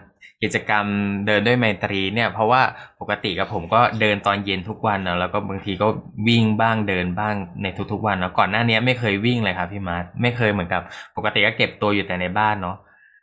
[0.44, 0.86] กิจกรรม
[1.28, 2.62] เดินด้วยไมตรีเนี่ยเพราะว่า
[3.02, 5.88] ปกติกับผมก็เดินตอนเย็นทุกวันนะแล้วก็บางทีก็
[6.28, 10.82] วิ่งบ้างเดินบ้างในทุกๆวันนะก่อนหน้านี้ไม่เคยวิ่งเลยครับพี่มาร์ไม่เคยเหมือนกับ
[11.18, 12.78] ปกติก็เก็บตัวอยู่แต่ในบ้านเนาะ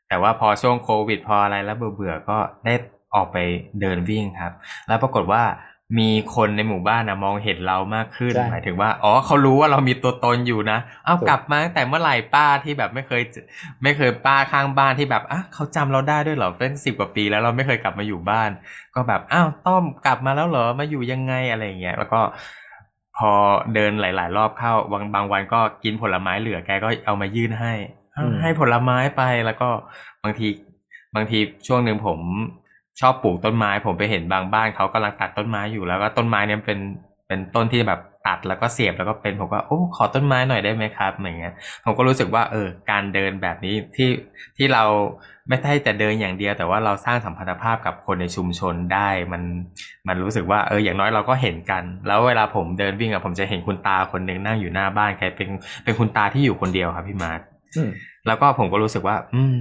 [0.09, 2.75] แต่ว่าพอช่วงโควิด พออะไรแล้วเบื่อๆก็ได้
[3.14, 3.37] ออกไป
[3.81, 4.53] เดินวิ่งครับ
[4.88, 5.43] แล้วปรากฏว่า
[5.99, 13.23] มีคนในหมู่บ้านนะมองเห็นเรามากขึ้นหมายถึงว่าอ๋อเขารู้ว่าเรามีตัวตนอยู่นะเอากลับมาตั้งแต่เมื่อไหร่ป้าที่แบบไม่เคย
[13.83, 18.51] ไม่เคยป้าข้างบ้านที่แบบอะเขาจำเราได้ด้วยเหรอเป็นสิบกว่าปีแล้วเราไม่เคยกลับมาอยู่บ้าน
[18.94, 22.20] ก็แบบอ้าวต้อมกลับมาแล้วเหรอมาอยู่ยังไงอะไรเงี้ยแล้วก็
[23.16, 23.31] พอ
[23.75, 27.73] เดินหลาย ๆ รอบเข้าบางบางวันก็กินผลไม้เหลือแกก็เอามายื่นให้
[28.42, 29.68] ให้ผลไม้ไปแล้วก็
[30.25, 30.49] บางที
[31.14, 32.20] บางทีช่วงหนึ่งผม
[33.00, 36.78] ชอบปลูกต้นไม้ ผมไปเห็นบางบ้านเขากำลังตัดต้นไม้อยู่แล้วก็ต้นไม้เนี่ยเป็น
[37.26, 41.54] เป็นต้นที่แบบตัดแล้วก็เสียบแล้วก็เป็นผมก็โอ้ขอต้นไม้หน่อยได้ไหมครับอย่างเงี้ย
[41.85, 44.11] ผมก็รู้สึกว่าเออการเดินแบบนี้ที่
[44.57, 44.85] ที่เรา
[45.48, 49.42] ไม่ใช่แต่เดินอย่างเดียว แต่ว่าเราสร้างสัมพันธภาพกับคนในชุมชนได้มัน
[50.09, 55.48] มันรู้สึกว่าเอออย่างน้อยเราก็เห็นกัน แล้วเวลาผมเดินวิ่งอะผมจะเห็นคุณตาคนหนึ่งนั่งอยู่หน้าบ้านใครเป็น
[55.85, 57.40] เป็นคุณตาที่อยู่คนเดียวครับพี่มาร์ท
[57.76, 57.90] อืม
[58.26, 59.54] แล้วก็ผมก็รู้สึกว่า อืม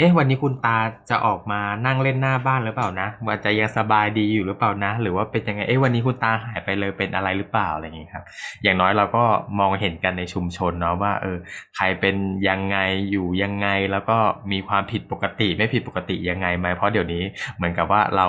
[0.00, 0.78] เอ๊ะวันนี้คุณตา
[1.10, 8.24] จะออกมานั่งเล่นหน้าบ้านหรือเปล่านะว่าจะยังสบายดีอยู่หรือเปล่านะ หรือว่าเป็นยังไงเอ๊ะวันนี้คุณตาหายไปเลยเป็นอะไรหรือเปล่าอะไรอย่างนี้ครับ
[8.62, 9.24] อย่างน้อยเราก็
[9.58, 11.36] มองเห็นกันในชุมชนเนาะว่า เออ
[11.76, 12.16] ใครเป็น
[12.48, 12.78] ยังไง
[13.10, 14.18] อยู่ยังไงแล้วก็
[14.52, 17.22] มีความผิดปกติไม่ผิดปกติยังไงไหมเพราะเดี๋ยวนี้
[17.56, 18.26] เหมือนกับว่าเรา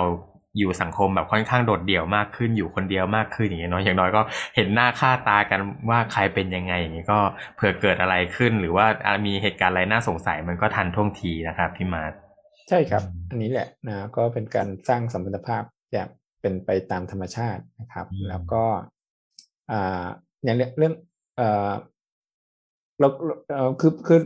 [0.58, 4.22] อยู่สังคมแบบค่อนข้างโดดเดี่ยวมากขึ้นอยู่คนเดียวมากขึ้นอย่างเงี้ยเนาะอย่างน้อยก็
[4.56, 5.60] เห็นหน้าค่าตากัน
[5.90, 7.18] ว่าใครเป็นยังไงอย่างงี้ก็
[7.56, 8.86] เผื่อเกิดอะไรขึ้น หรือว่า
[9.26, 12.12] มีเหตุการณ์อะไรน่าสงสัยมันก็ทันท่วงทีนะครับพี่มาร์ท
[12.68, 15.62] ใช่ครับอืมอันนี้แหละนะก็เป็นการสร้างสัมพันธภาพ
[15.92, 16.08] แบบ
[16.40, 18.64] เป็นไปตามธรรมชาตินะครับอืมแล้วก็
[19.70, 20.06] อ่า
[20.44, 20.94] อย่างเรื่องเรื่อง
[21.36, 21.72] เอ่อ
[23.00, 23.08] เรา
[23.50, 24.20] เอ่อคือคือ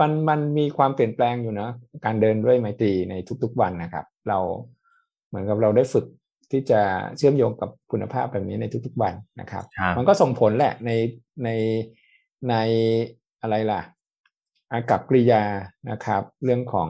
[0.00, 1.68] มันมันมีความเปลี่ยนแปลงอยู่นะ
[2.04, 4.38] การเดินด้วยไมตรีในทุกๆวันนะครับ เรา
[5.32, 6.06] เหมือนกับเราได้ฝึก
[6.50, 6.80] ที่จะ
[7.16, 10.90] เชื่อมโยงกับคุณภาพแบบนี้ในทุกๆวันนะครับครับ มันก็ส่งผลแหละใน
[11.44, 11.48] ใน
[12.48, 12.54] ใน
[13.42, 13.80] อะไรล่ะ
[14.70, 15.44] อากับกริยา
[15.90, 16.88] นะครับ เรื่องของ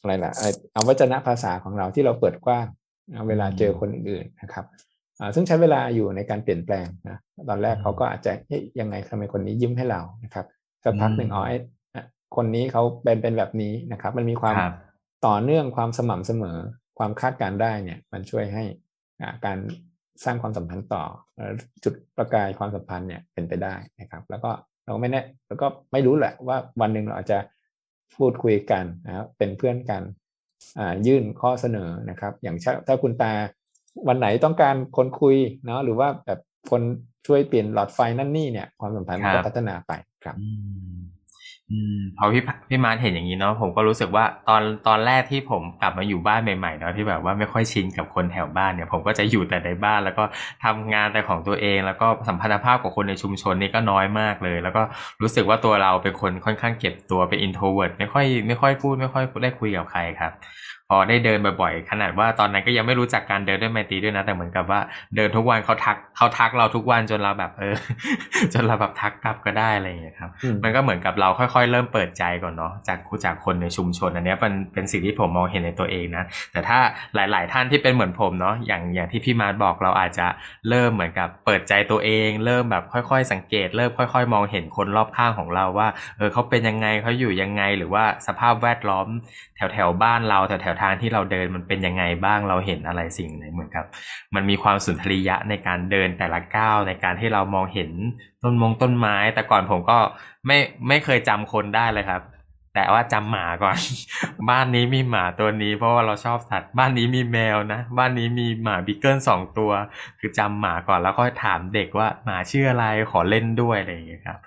[0.00, 2.66] อะไรล่ะเอ่อเอาวจนะภาษาของเราที่เราเปิดกว้าง
[3.12, 4.64] นะเวลาเจอคนอื่นๆนะครับ
[5.18, 10.46] อ่าซึ่งใช้เวลาอยู่ในการเปลี่ยนแปลงนะตอนแรกเขาก็อาจจะเฮ้ยยังไงทำไมคนนี้ยิ้มให้เรานะครับ
[10.84, 11.56] สักพักหนึ่งอืมอ๋อไอ้
[11.94, 12.04] อะ
[12.36, 14.72] คนนี้เขาเป็นเป็นแบบนี้นะครับ มันมีความครับ
[15.26, 16.58] ต่อเนื่องความสม่ำเสมอ
[16.98, 18.64] ความคาดการณ์ได้เนี่ยมันช่วยให้
[19.20, 19.58] อ่าการ
[20.24, 21.02] สร้างความสัมพันธ์ต่อ
[21.34, 21.52] เอ่อ
[21.84, 24.50] จุดประกายความสัมพันธ์เนี่ยเป็นไปได้นะครับ แล้วก็
[24.84, 27.38] เราก็ไม่แน่แล้วก็ไม่รู้แหละว่าวันหนึ่งเราอาจจะ
[28.16, 30.02] พูดคุยกันนะครับเป็นเพื่อนกัน
[30.78, 33.32] อ่ายื่นข้อเสนอนะครับ อย่างเช่นถ้าคุณตา
[34.08, 36.82] วันไหนต้องการคนคุยเนาะหรือว่าแบบคน
[37.26, 39.92] ช่วยเปลี่ยนหลอดไฟนั่นนี่เนี่ยความสัมพันธ์ครับจะพัฒนาไป
[40.24, 41.05] ครับอืมอืม
[42.18, 50.24] พอพี่พี่มาร์ทเห็นอย่างนี้เนาะผมก็รู้สึกว่าตอนตอนแรกที่ผมกลับมาอยู่บ้านใหม่ๆเนาะที่แบบว่าไม่ค่อยชินกับคนแถวบ้านเนี่ย ผมก็จะอยู่แต่ในบ้านแล้วก็
[50.64, 54.82] ทำงานแต่ของตัวเอง แล้วก็สัมพันธภาพกับคนในชุมชนนี่ก็น้อยมากเลย แล้วก็
[55.22, 60.32] รู้สึกว่าตัวเราเป็นคนค่อนข้างเก็บตัวเป็น introvert ไม่ค่อยไม่ค่อยพูดไม่ค่อยได้คุยกับใครครับ
[60.90, 64.80] พอได้เดินบ่อยๆ ขนาดว่าตอนนั้นก็ยังไม่รู้จักการเดินด้วยไมตรีด้วยนะ แต่เหมือนกับว่า
[65.16, 67.74] เดินทุกวันเขาทักเขาทักเราทุกวันจนเราแบบเออ
[68.52, 76.78] จนเราแบบทักกลับก็ได้อะไรอย่างเงี้ยครับอืมมันก็เหมือนกับเราค่อยๆ เริ่มเปิดใจก่อนเนาะจากจากคนในชุมชนอันเนี้ยเป็นเป็นสิ่งที่ผมมองเห็นในตัวเองนะ แต่ถ้า
[77.14, 80.26] หลาย ๆ ท่านที่เป็นเหมือนผมเนาะอย่างอย่างที่พี่มาร์ทบอกเราอาจจะ
[80.68, 89.06] เริ่มเหมือนกับเปิดใจตัวเอง เริ่มแบบค่อย ๆ สังเกต เริ่มค่อย ๆ มองเห็นคนรอบข้างของเราว่าเออเขาเป็นยังไงเขาอยู่ยังไงหรือว่าสภาพแวดล้อม
[89.56, 93.84] แถวแถวๆบ้านเราแถวแถวๆทางที่เราเดินมันเป็นยังไงบ้างเราเห็นอะไรสิ่งไหนเหมือนกับ
[94.34, 97.90] มันมีความสุนทรียะในการเดินแต่ละก้าวในการที่เรามองเห็น
[98.42, 99.98] ต้นมงต้นไม้ แต่ก่อนผมก็
[100.46, 100.58] ไม่
[100.88, 102.22] ไม่เคยจำคนได้เลยครับ
[102.74, 103.78] แต่ว่าจำหมาก่อน
[104.50, 109.72] บ้านนี้มีหมาตัวนี้ เพราะว่าเราชอบสัตว์บ้านนี้มีแมวนะบ้านนี้มีหมา beagle สองตัว
[110.18, 114.38] คือจำหมาก่อนแล้วก็ถามเด็กว่าหมาชื่ออะไรขอเล่นด้วยอะไรอย่างเงี้ยครับ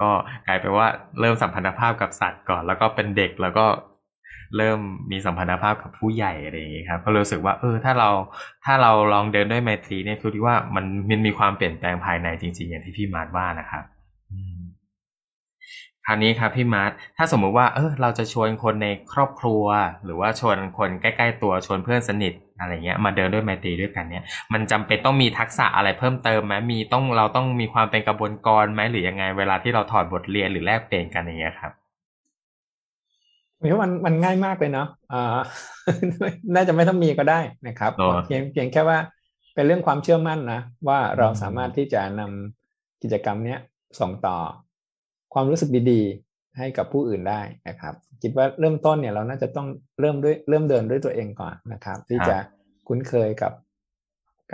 [0.00, 0.10] ก็
[0.46, 0.86] กลายเป็นว่า
[1.20, 3.66] เริ่มสัมพันธภาพกับสัตว์ก่อน แล้วก็เป็นเด็กแล้วก็
[4.56, 4.78] เริ่ม
[5.10, 8.10] มีสัมพันธภาพกับผู้ใหญ่อะไรอย่างงี้ครับก็รู้สึกว่าเออถ้าเรา
[8.64, 13.84] ถ้าเราลองเดินด้วยไมตรีเนี่ยคือที่ว่ามันมันมีความเปลี่ยนแปลงภายในจริง ๆ อย่างที่พี่มาร์ทว่านะครับ
[16.10, 19.64] คราวนี้ครับพี่มาร์ทถ้าสมมุติว่าเออเราจะชวนคนในครอบครัว
[20.04, 31.72] หรือว่าชวนคนใกล้ๆตัวชวนเพื่อนสนิทอะไรเงี้ยมาเดินด้วยไมตรีด้วยกันเนี่ยมันจำเป็นต้องมีทักษะอะไรเพิ่มเติมไหมมีต้องเราต้องมีความเป็นกระบวนกรไหมหรือยังไงเวลาที่เราถอดบทเรียนหรือแลกเปลี่ยนกันอย่างเงี้ยครับ
[33.60, 35.38] ผมว่ามันมันง่ายมากเลยเนาะอ่า
[36.54, 38.98] น่าจะไม่ต้องมีก็ได้นะครับอ๋อเพียงเพียงแค่ว่า
[39.54, 43.58] เป็นเรื่องความเชื่อมั่นนะว่าเราอืมสามารถที่จะนำกิจกรรมเนี้ย
[44.00, 44.36] ส่งต่อ
[45.34, 49.68] ความรู้สึกดีๆ ให้กับผู้อื่นได้นะครับ คิดว่าเริ่มต้นเนี่ยเราน่าจะต้อง
[50.00, 52.36] เริ่มด้วยเริ่มเดินด้วยตัวเองก่อนนะครับ ที่จะ
[52.88, 53.52] คุ้นเคยกับ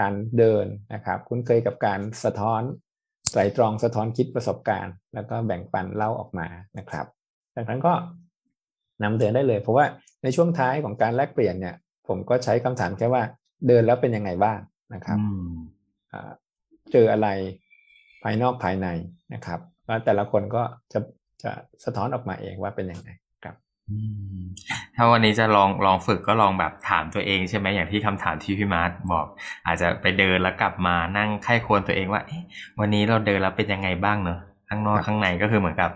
[0.01, 2.62] การเดินนะครับ คุ้นเคยกับการสะท้อน
[3.31, 6.47] ไตรตรองสะท้อนคิดประสบการณ์ แล้วก็แบ่งปันเล่าออกมา
[6.79, 7.07] นะครับ
[7.57, 7.93] ดังนั้นก็
[9.03, 9.85] นำเดินได้เลย เพราะว่า
[10.23, 11.75] ในช่วงท้ายของการแลกเปลี่ยนเนี่ย
[12.09, 13.23] ผมก็ใช้คำถามแค่ว่า
[13.69, 14.59] เดินแล้วเป็นยังไงบ้าง
[14.95, 15.53] นะครับอืม
[16.13, 16.31] อ่า
[16.93, 17.29] เจออะไร
[18.23, 18.89] ภายนอกภายใน
[19.35, 20.99] นะครับแล้วแต่ละคนก็จะ
[21.43, 21.53] จะ
[21.85, 23.09] สะท้อนออกมาเองว่าเป็นยังไง
[23.45, 23.55] ครับ
[23.91, 23.99] อื
[24.41, 24.43] ม
[24.97, 29.27] ถ้าวันนี้จะลองลองฝึกก็ลองแบบถามตัวเองใช่ไหมอย่างที่คำถามที่พี่มาร์ทบอก
[29.67, 32.43] อาจจะไปเดินแล้วกลับมานั่งไข้ควรตัวเองว่าเอ๊ะ
[32.81, 35.91] วันนี้เราเดินแล้วเป็นยังไงบ้างเนอะข้างนอกครับข้างในก็คือเหมือนกับ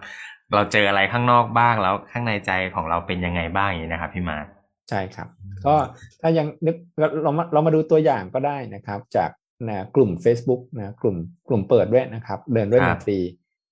[0.55, 4.47] เราเจออะไรข้างนอกบ้างแล้วข้างในใจของเราเป็นยังไงบ้างอย่างนี้นะครับพี่มาร์ท
[4.91, 5.29] ใช่ครับ
[5.67, 5.75] ก็
[6.21, 6.77] ถ้ายังนึก
[7.23, 9.31] เรามาเรามาดูตัวอย่างก็ได้นะครับ จาก
[9.69, 11.17] นะกลุ่ม Facebook นะกลุ่ม
[11.49, 13.19] กลุ่มเปิดด้วยนะครับ เดินด้วยครัมาบตรี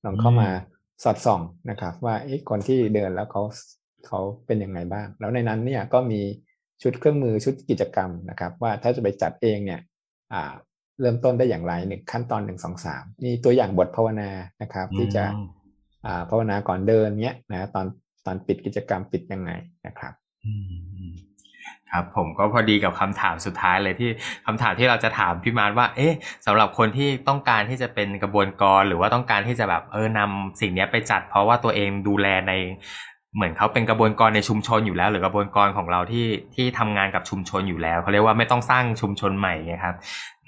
[0.04, 0.48] ลองเข้ามา
[1.02, 3.42] สอดส่องนะครับ ว่าเอ๊ะคนที่เดินแล้วเขา
[4.06, 6.20] เขาเป็นยังไงบ้าง แล้วในนั้นเนี่ยก็มี
[6.82, 9.80] ชุดเครื่องมือชุดกิจกรรมนะครับ ว่าถ้าจะไปจัดเองเนี่ย
[10.32, 10.52] อ่า
[11.00, 14.30] เริ่มต้นได้อย่างไรหนึ่งขั้นตอนหนึ่งสองสามมีตัวอย่างบทภาวนา
[14.62, 15.65] นะครับ ที่จะอืมอ่า
[16.30, 17.86] ภาวนาก่อนเดินเนี้ยนะตอน
[18.26, 19.50] ตอนปิดกิจกรรมปิดยังไง
[19.86, 20.12] นะครับ
[21.90, 24.10] ครับผมก็พอดีกับคำถามสุดท้ายเลยที่
[24.46, 26.14] คำถามที่เราจะถามพี่มาร์ทว่า เอ๊ะ
[26.46, 32.52] สำหรับคนที่ต้องการที่จะเป็นกระบวนกร หรือว่าต้องการที่จะแบบเออนำสิ่งนี้ไปจัด เพราะว่าตัวเองดูแลใน
[33.36, 39.96] เหมือนเขาเป็นกระบวนกรในชุมชนอยู่แล้ว หรือกระบวนกรของเราที่ที่ทำงานกับชุมชนอยู่แล้วเขาเรียกว่าไม่ต้องสร้างชุมชนใหม่ไงครับ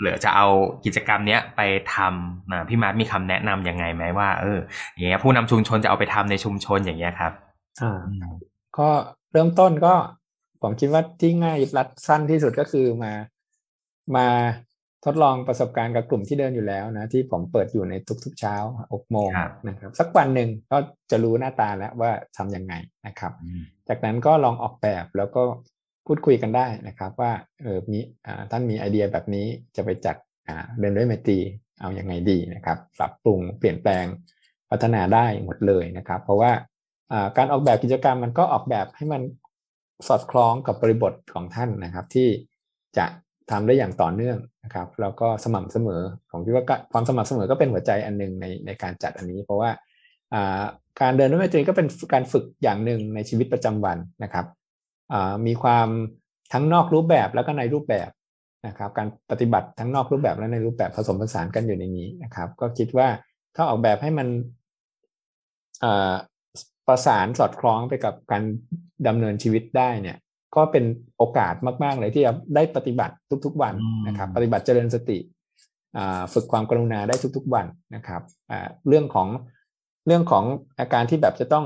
[0.01, 0.46] หรือจะเอา
[0.85, 1.61] กิจกรรมเนี้ยไป
[1.94, 4.59] ทำนะพี่มาร์ทมีคำแนะนำยังไงไหมว่าเออ
[4.94, 7.33] อย่างเงี้ยผู้นำชุมชนจะเอาไปทำในชุมชนอย่างเงี้ยครับ
[7.83, 7.98] อ่า
[8.79, 8.88] ก็
[9.33, 9.94] เริ่มต้นก็
[10.62, 13.12] ผมคิดว่าที่ง่ายรัดสั้นที่สุดก็คือมา
[14.16, 14.27] มา
[15.04, 18.56] ทดลองประสบการณ์กับกลุ่มที่เดินอยู่แล้วนะ ที่ผมเปิดอยู่ในทุกๆเช้า
[18.92, 20.78] 6โมงครับนะครับ สักวันหนึ่งก็
[21.11, 22.74] จะรู้หน้าตาแล้วว่าทำยังไง
[23.06, 23.32] นะครับ
[23.88, 25.42] จากนั้นก็ลองออกแบบแล้วก็
[26.06, 27.32] พูดคุยกันได้นะครับ ว่า
[27.62, 30.16] เออมีอ่าท่านมีไอเดียแบบนี้จะไปจัด
[30.48, 31.38] อ่าเดินด้วยไมตรี
[31.80, 34.04] เอาอยัางไงดีนะครับ ปรับปรุงเปลี่ยนแปลง
[34.70, 36.52] พัฒนาได้หมดเลยนะครับ เพราะว่า
[37.12, 39.22] อ่าการออกแบบกิจกรรมมันก็ออกแบบให้มัน
[40.08, 42.28] สอดคล้องกับบริบทของท่านนะครับ ที่
[42.98, 43.06] จะ
[43.50, 49.70] ทำได้อย่างต่อเนื่องนะครับแล้วก็สม่ำเสมอผมคิดว่าความสม่ำเสมอก็เป็นหัวใจอันหนึ่งในในการจัดอันนี้ เพราะว่า
[51.00, 54.46] การเดินด้วยไมตรีก็เป็นการฝึกอย่างหนึ่งในชีวิตประจำวันนะครับ
[55.46, 55.88] มีความ
[56.52, 58.11] ทั้งนอกรูปแบบแล้วก็ในรูปแบบ
[58.66, 63.08] นะครับการปฏิบัติทั้งนอกรูปแบบและในรูปแบบผสมผสานกันอยู่ในนี้นะครับ ก็คิดว่า
[63.56, 64.28] ถ้าออกแบบให้มัน
[66.87, 68.42] ประสานสอดคล้องไปกับการ
[69.06, 70.16] ดำเนินชีวิตได้เนี่ย
[70.56, 70.84] ก็เป็น
[71.16, 75.18] โอกาสมาก ๆ เลยที่จะได้ปฏิบัติทุก ๆ วันอืมนะครับ ปฏิบัติเจริญสติ
[75.96, 79.28] อ่าฝึกความกรุณาได้ทุก ๆ วันนะครับอ่าเรื่องของ
[80.06, 80.44] เรื่องของ
[80.78, 81.64] อาการที่แบบจะต้อง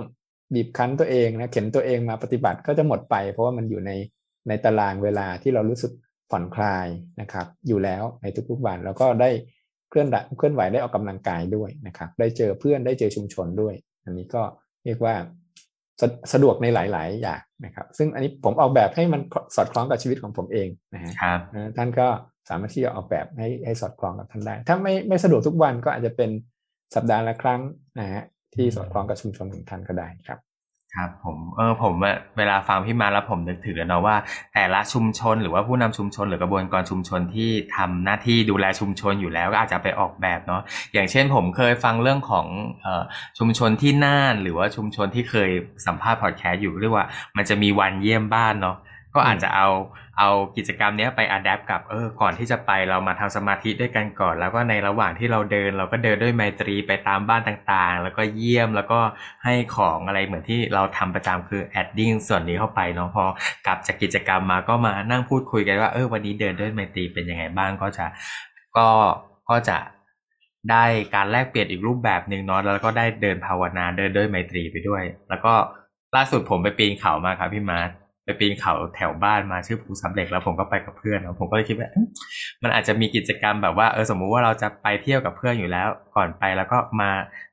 [0.54, 3.90] บีบคั้นตัวเองนะเข็นตัวเองมาปฏิบัติก็จะหมดไป เพราะว่ามันอยู่ใน
[4.48, 5.92] ในตารางเวลาที่เรารู้สึก
[6.30, 6.86] ผ่อนคลาย
[7.20, 9.30] นะครับ อยู่แล้วในทุกๆวันแล้วก็ได้
[9.90, 14.42] เคลื่อนไหวเคลื่อนไหวได้ออกกำลังกายด้วยนะครับ ได้เจอเพื่อนได้เจอชุมชนด้วย อันนี้ก็
[14.84, 15.14] เรียกว่า
[16.00, 19.20] สะสะดวกในหลาย ๆ อย่างนะครับ ซึ่งอันนี้ผมออกแบบให้มัน
[19.56, 22.08] สอดคล้องกับชีวิตของผมเองนะฮะครับนะท่านก็
[22.48, 26.30] สามารถที่จะออกแบบให้ให้สอดคล้องกับท่านได้ ถ้าไม่ไม่สะดวกทุกวันก็อาจจะเป็น
[26.94, 27.60] สัปดาห์ละครั้ง
[28.00, 28.22] นะฮะ
[28.54, 30.38] ที่สอดคล้องกับชุมชนของท่านก็ได้ครับ
[30.96, 31.94] ครับผมเออผม
[32.38, 34.16] เวลาฟังพี่มาแล้วผมนึกถึงเลยเนาะว่า
[34.54, 42.46] แต่ละชุมชนหรือว่าผู้นำชุมชนหรือกระบวนการชุมชนที่ทำหน้าที่ดูแลชุมชนอยู่แล้วก็อาจจะไปออกแบบเนาะอย่างเช่น ผมเคยฟังเรื่องของ
[42.86, 43.02] ออ
[43.38, 45.50] ชุมชนที่น่านหรือว่าชุมชนที่เคย
[45.86, 48.76] สัมภาษณ์พอดแคสต์อยู่เรียกว่า มันจะมีวันเยี่ยมบ้านเนาะ
[49.14, 49.68] ก็อาจจะเอา
[50.18, 59.00] เอากิจกรรมนี้ไป adapt กับเออก่อนที่จะไปเรามาทำสมาธิด้วยกันก่อน แล้วก็ในระหว่างที่เราเดิน เราก็เดินด้วยไมตรีไปตามบ้านต่างๆ แล้วก็เยี่ยมแล้วก็
[59.44, 63.24] ให้ของอะไรเหมือนที่เราทำประจำคือ adding ส่วนนี้เข้าไปเนาะพอ
[63.66, 68.06] กลับจากกิจกรรมมาก็มานั่งพูดคุยกันว่าเออวันนี้เดินด้วยไมตรีเป็นยังไงบ้างก็จะ
[68.76, 68.88] ก็
[69.48, 69.78] ก็จะ
[70.70, 75.54] ได้การแลกเปลี่ยนอีกรูปแบบหนึ่งเนาะแล้วก็ได้เดินภาวนาเดินด้วยไมตรีไปด้วย แล้วก็
[76.16, 77.90] ล่าสุดผมไปปีนเขามาครับพี่มาร์ท
[78.24, 81.88] ไปปีนเขาแถวบ้านมาชื่อภูสำเร็จแล้วผมก็ไปกับเพื่อนผมก็เลยคิดว่า
[82.62, 87.10] มันอาจจะมีกิจกรรมแบบว่าเออสมมุติว่าเราจะไปเที่ยวกับเพื่อนอยู่แล้ว ก่อนไปแล้วก็มา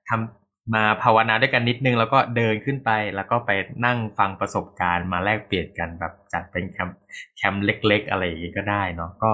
[0.10, 3.51] ทำมาภาวนาด้วยกันนิดนึง แล้วก็เดินขึ้นไปแล้วก็ไป
[3.86, 6.97] นั่งฟังประสบการณ์มาแลกเปลี่ยนกันแบบจัดเป็นแคมป์
[7.38, 9.32] แคมป์เล็ก ๆ อะไรอย่างงี้ก็ได้เนาะก็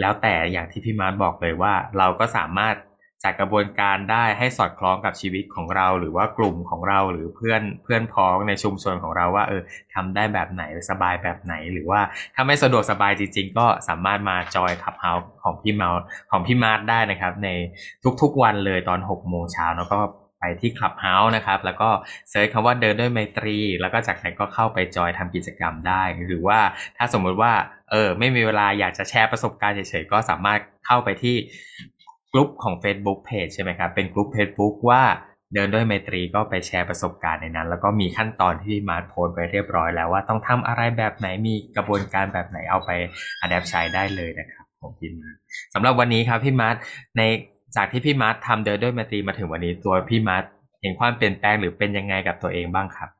[0.00, 2.74] แล้วแต่อย่างที่พี่มาร์ทบอกเลยว่า เราก็สามารถ
[3.24, 9.62] จัดกระบวนการได้ให้สอดคล้องกับชีวิตของเรา หรือว่ากลุ่มของเราหรือเพื่อนเพื่อนพ้องในชุมชนของเราว่าเออ
[9.94, 12.00] ทำได้แบบไหนสบายแบบไหน หรือว่า
[12.34, 15.90] ถ้าไม่สะดวกสบายจริง ๆ ก็สามารถมาจอยขับเฮาของพี่เมา
[16.30, 17.48] ของพี่มาร์ทได้นะครับ ใน
[18.22, 19.98] ทุกๆวันเลยตอน6โมงเช้าแล้วก็
[20.40, 21.88] ไปที่ Clubhouse นะครับ แล้วก็
[22.30, 26.60] search คำว่าเดินด้วยไมตรี แล้วก็จากนั้นก็เข้าไปจอยทำกิจกรรมได้ หรือว่า
[26.96, 27.52] ถ้าสมมุติว่า
[27.90, 31.36] เออไม่มีเวลาอยากจะแชร์ประสบการณ์เฉยๆ ก็สามารถเข้าไปที่
[32.32, 35.02] กลุ่มของ Facebook Page ใช่ไหมครับ เป็นกลุ่ม Facebook ว่า
[35.54, 42.90] เดินด้วยไมตรีก็ไปแชร์ประสบการณ์ในนั้น แล้วก็มีขั้นตอนที่มาร์ทโพสต์ไปเรียบร้อยแล้วว่าต้องทำอะไรแบบไหนมีกระบวนการแบบไหนเอาไป
[43.40, 45.36] adapt ใช้ได้เลยนะครับผมพี่มาร์ท
[45.74, 46.76] สำหรับวันนี้ครับพี่มาร์ท
[47.16, 47.22] ใน
[47.76, 50.44] จากที่พี่มาร์ททำเดินด้วยไมตรีมาถึงวันนี้ตัวพี่มาร์ท
[50.82, 53.10] เห็นความเปลี่ยนแปลงหรือเป็นยังไงกับตัวเองบ้างครับ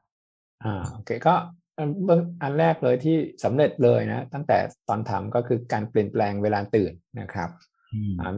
[0.64, 1.34] อ่าโอเคก็
[1.78, 7.48] อันเบื้องอันแรกเลยที่สำเร็จเลยนะตั้งแต่ตอนทำก็คือการเปลี่ยนแปลงเวลาตื่นนะครับ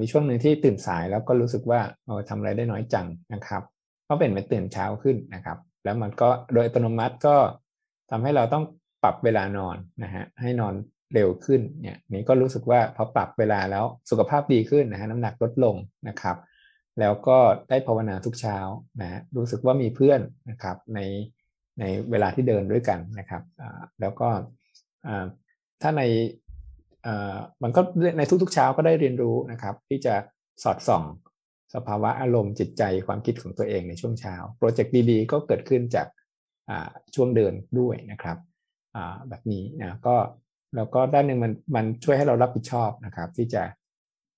[0.00, 3.62] มีช่วงหนึ่งที่ตื่นสายแล้วก็รู้สึกว่าเออทำอะไรได้น้อยจังนะครับ
[4.08, 7.36] ก็เป็นไปตื่นเช้าขึ้นนะครับ แล้วมันก็โดยอัตโนมัติก็
[8.10, 8.64] ทำให้เราต้อง
[9.02, 10.74] ปรับเวลานอนนะฮะให้นอน
[11.14, 15.76] เร็วขึ้นเนี่ยนี่ก็รู้สึกว่าพอปรับเวลาแล้วสุขภาพดีขึ้นนะฮะน้ำหนักลดลง
[16.08, 16.36] นะครับ
[17.00, 18.58] แล้วก็ได้ภาวนาทุกเช้า
[19.00, 21.00] นะรู้สึกว่ามีเพื่อนนะครับใน
[21.80, 23.42] ในเวลาที่เดินด้วยกันนะครับ
[24.00, 24.28] แล้วก็
[25.82, 26.02] ถ้าใน
[27.62, 27.80] มันก็
[28.18, 30.14] ในทุกๆเช้าก็ได้เรียนรู้นะครับ ที่จะ
[30.62, 31.02] สอดส่อง
[31.74, 36.06] สภาวะอารมณ์จิตใจความคิดของตัวเองในช่วงเช้า โปรเจกต์ดีๆ ก็เกิดขึ้นจาก
[37.14, 38.38] ช่วงเดินด้วยนะครับ
[39.28, 40.16] แบบนี้นะก็
[40.76, 43.62] แล้วก็ด้านหนึ่งมันมันช่วยให้เรารับผิดชอบนะครับ ที่จะ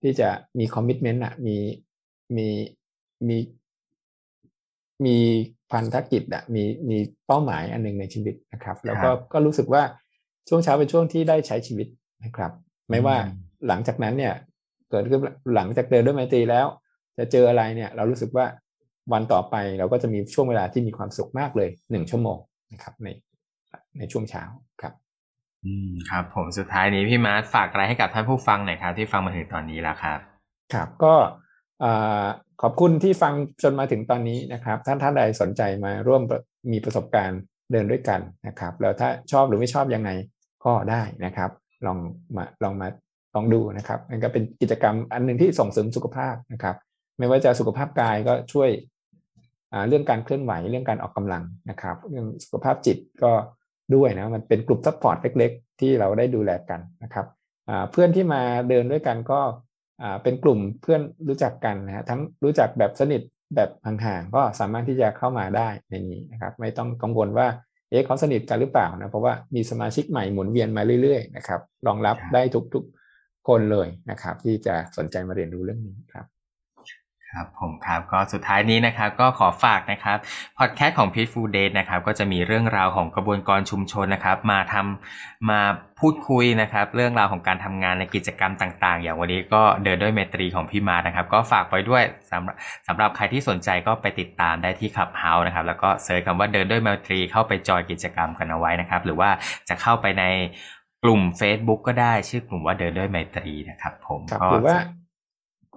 [0.02, 0.28] ที่จะ
[0.58, 1.56] มีคอมมิชเมนต์อะมี
[2.36, 2.48] มี
[3.28, 3.36] มี
[5.04, 5.16] มี
[5.72, 9.82] พันธกิจอะมีมีเป้าหมายอันหนึ่งในชีวิตนะครับ แล้วก็ก็รู้สึกว่า
[10.48, 11.86] ช่วงเช้าเป็นช่วงที่ได้ใช้ชีวิต
[12.24, 12.52] นะครับ
[12.90, 13.16] ไม่ว่า
[13.68, 14.34] หลังจากนั้นเนี่ย
[14.90, 15.20] เกิดขึ้น
[15.54, 16.66] หลังจากเดินด้วยไมตรีแล้ว
[17.18, 18.46] จะเจออะไรเนี่ย เรารู้สึกว่า
[19.12, 22.38] วันต่อไปเราก็จะมีช่วงเวลาที่มีความสุขมากเลยหนึ่งชั่วโมง
[22.72, 23.08] นะครับ ใน
[23.98, 24.44] ในช่วงเช้า
[24.82, 24.92] ครับ
[25.66, 30.18] อืมครับ ผมสุดท้ายนี้พี่มาร์ทฝากอะไรให้กับท่านผู้ฟังหน่อยครับที่ฟังมาถึงตอนนี้แล้วครับ
[30.74, 31.14] ครับก็
[32.62, 36.22] ขอบคุณที่ฟังจนมาถึงตอนนี้นะครับ ท่านท่านใดสนใจมาร่วม
[36.72, 37.40] มีประสบการณ์
[37.72, 40.10] เดินด้วยกันนะครับ แล้วถ้าชอบหรือไม่ชอบยังไง
[40.64, 41.50] ก็ได้นะครับ
[41.86, 41.98] ลอง
[42.36, 42.88] มาลองมา
[43.34, 46.76] ลองดูนะครับมันก็เป็นกิจกรรมอันหนึ่งที่ส่งเสริมสุขภาพนะครับ
[47.18, 48.70] ไม่ว่าจะสุขภาพกายก็ช่วย
[49.88, 53.32] เรื่องการเคลื่อนไหวเรื่องการออกกำลังนะครับ เรื่องสุขภาพจิตก็
[53.94, 57.26] ด้วยนะมันเป็นกลุ่ม support เล็ก ๆ ที่เราได้ดูแลกันนะครับ
[57.90, 59.40] เพื่อนที่มาเดินด้วยกันก็
[60.22, 63.22] เป็นกลุ่มเพื่อนรู้จักกันนะฮะทั้งรู้จักแบบสนิท
[63.54, 67.46] แบบห่างๆก็สามารถที่จะเข้ามาได้ในนี้นะครับ ไม่ต้องกังวลว่า
[67.90, 72.42] เอ๊ะเขาสนิทกันหรือเปล่านะเพราะว่ามีสมาชิกใหม่หมุนเวียนมาเรื่อยๆนะครับรองรับได้
[72.74, 76.26] ทุกๆคนเลยนะครับ ที่จะสนใจมาเรียนรู้เรื่องนี้ครับ
[77.32, 80.18] ครับผมครับก็สุดท้ายนี้นะครับก็ขอฝากนะครับ
[80.58, 85.60] พอดแคสต์ของ Peaceful Date นะครับก็จะมีเรื่องราวของกระบวนการชุมชนนะครับ มาทำมา
[86.00, 92.54] พูดคุยนะครับ เรื่องราวของการทำงานในกิจกรรมต่าง ๆ อย่างวันนี้ก็เดินด้วยไมตรีของพี่มาร์ทนะครับ ก็ฝากไว้ด้วยสำหรับ
[92.88, 99.30] สำหรับใครที่สนใจก็ไปติดตามได้ที่ Clubhouse นะครับแล้วก็ search คำว่าเดินด้วยไมตรีเข้าไปจอยกิจกรรมกันเอาไว้นะครับ หรือว่า
[99.68, 100.24] จะเข้าไปใน
[101.04, 104.76] กลุ่ม Facebook ก็ได้ชื่อกลุ่มว่าเดินด้วยไมตรีนะครับ ผมหรือว่า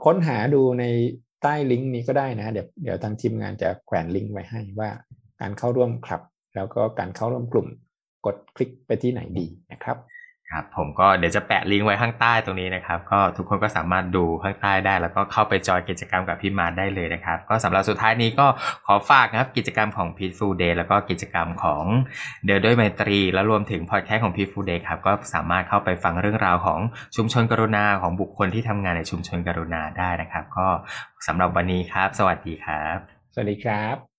[0.03, 0.85] ค้นหาดูใน
[1.43, 4.89] ใต้ลิงก์นี้ก็ได้นะ เดี๋ยวเดี๋ยวทางทีมงานจะแขวนลิงก์ไว้ให้ว่า
[5.41, 6.21] การเข้าร่วมคลับ
[6.55, 7.67] แล้วก็การเข้าร่วมกลุ่ม
[8.25, 9.97] กดคลิกไปที่ไหนดีนะครับ
[10.53, 18.47] ครับผมก็เดี๋ยวจะแปะลิงก์ไว้ข้างใต้ตรงนี้นะครับ ก็ทุกคนก็สามารถดูข้างใต้ได้ แล้วก็เข้าไปจอยกิจกรรมกับพี่มาได้เลยนะครับ ก็สำหรับสุดท้ายนี้ก็
[18.85, 21.83] ขอฝากนะครับกิจกรรมของ Peaceful Day แล้วก็กิจกรรมของ
[22.45, 26.79] เดินด้วยไมตรี แล้วรวมถึงพอดแคสต์ของ Peaceful Day ครับก็สามารถเข้าไปฟังเรื่องราวของ
[27.15, 30.67] ชุมชนกรุณาของบุคคลที่ทำงานในชุมชนกรุณาได้นะครับ ก็
[31.27, 32.97] สำหรับวันนี้ครับ สวัสดีครับ
[33.33, 34.12] สวัสดีครับ